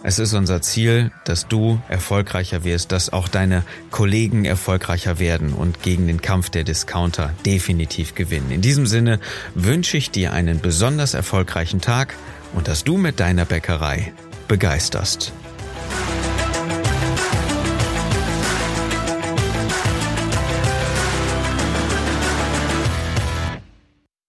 Es 0.08 0.20
ist 0.20 0.34
unser 0.34 0.62
Ziel, 0.62 1.10
dass 1.24 1.48
du 1.48 1.80
erfolgreicher 1.88 2.62
wirst, 2.62 2.92
dass 2.92 3.12
auch 3.12 3.26
deine 3.26 3.64
Kollegen 3.90 4.44
erfolgreicher 4.44 5.18
werden 5.18 5.52
und 5.52 5.82
gegen 5.82 6.06
den 6.06 6.22
Kampf 6.22 6.48
der 6.48 6.62
Discounter 6.62 7.34
definitiv 7.44 8.14
gewinnen. 8.14 8.52
In 8.52 8.60
diesem 8.60 8.86
Sinne 8.86 9.18
wünsche 9.56 9.96
ich 9.96 10.12
dir 10.12 10.32
einen 10.32 10.60
besonders 10.60 11.14
erfolgreichen 11.14 11.80
Tag 11.80 12.14
und 12.54 12.68
dass 12.68 12.84
du 12.84 12.98
mit 12.98 13.18
deiner 13.18 13.46
Bäckerei 13.46 14.12
begeisterst. 14.46 15.32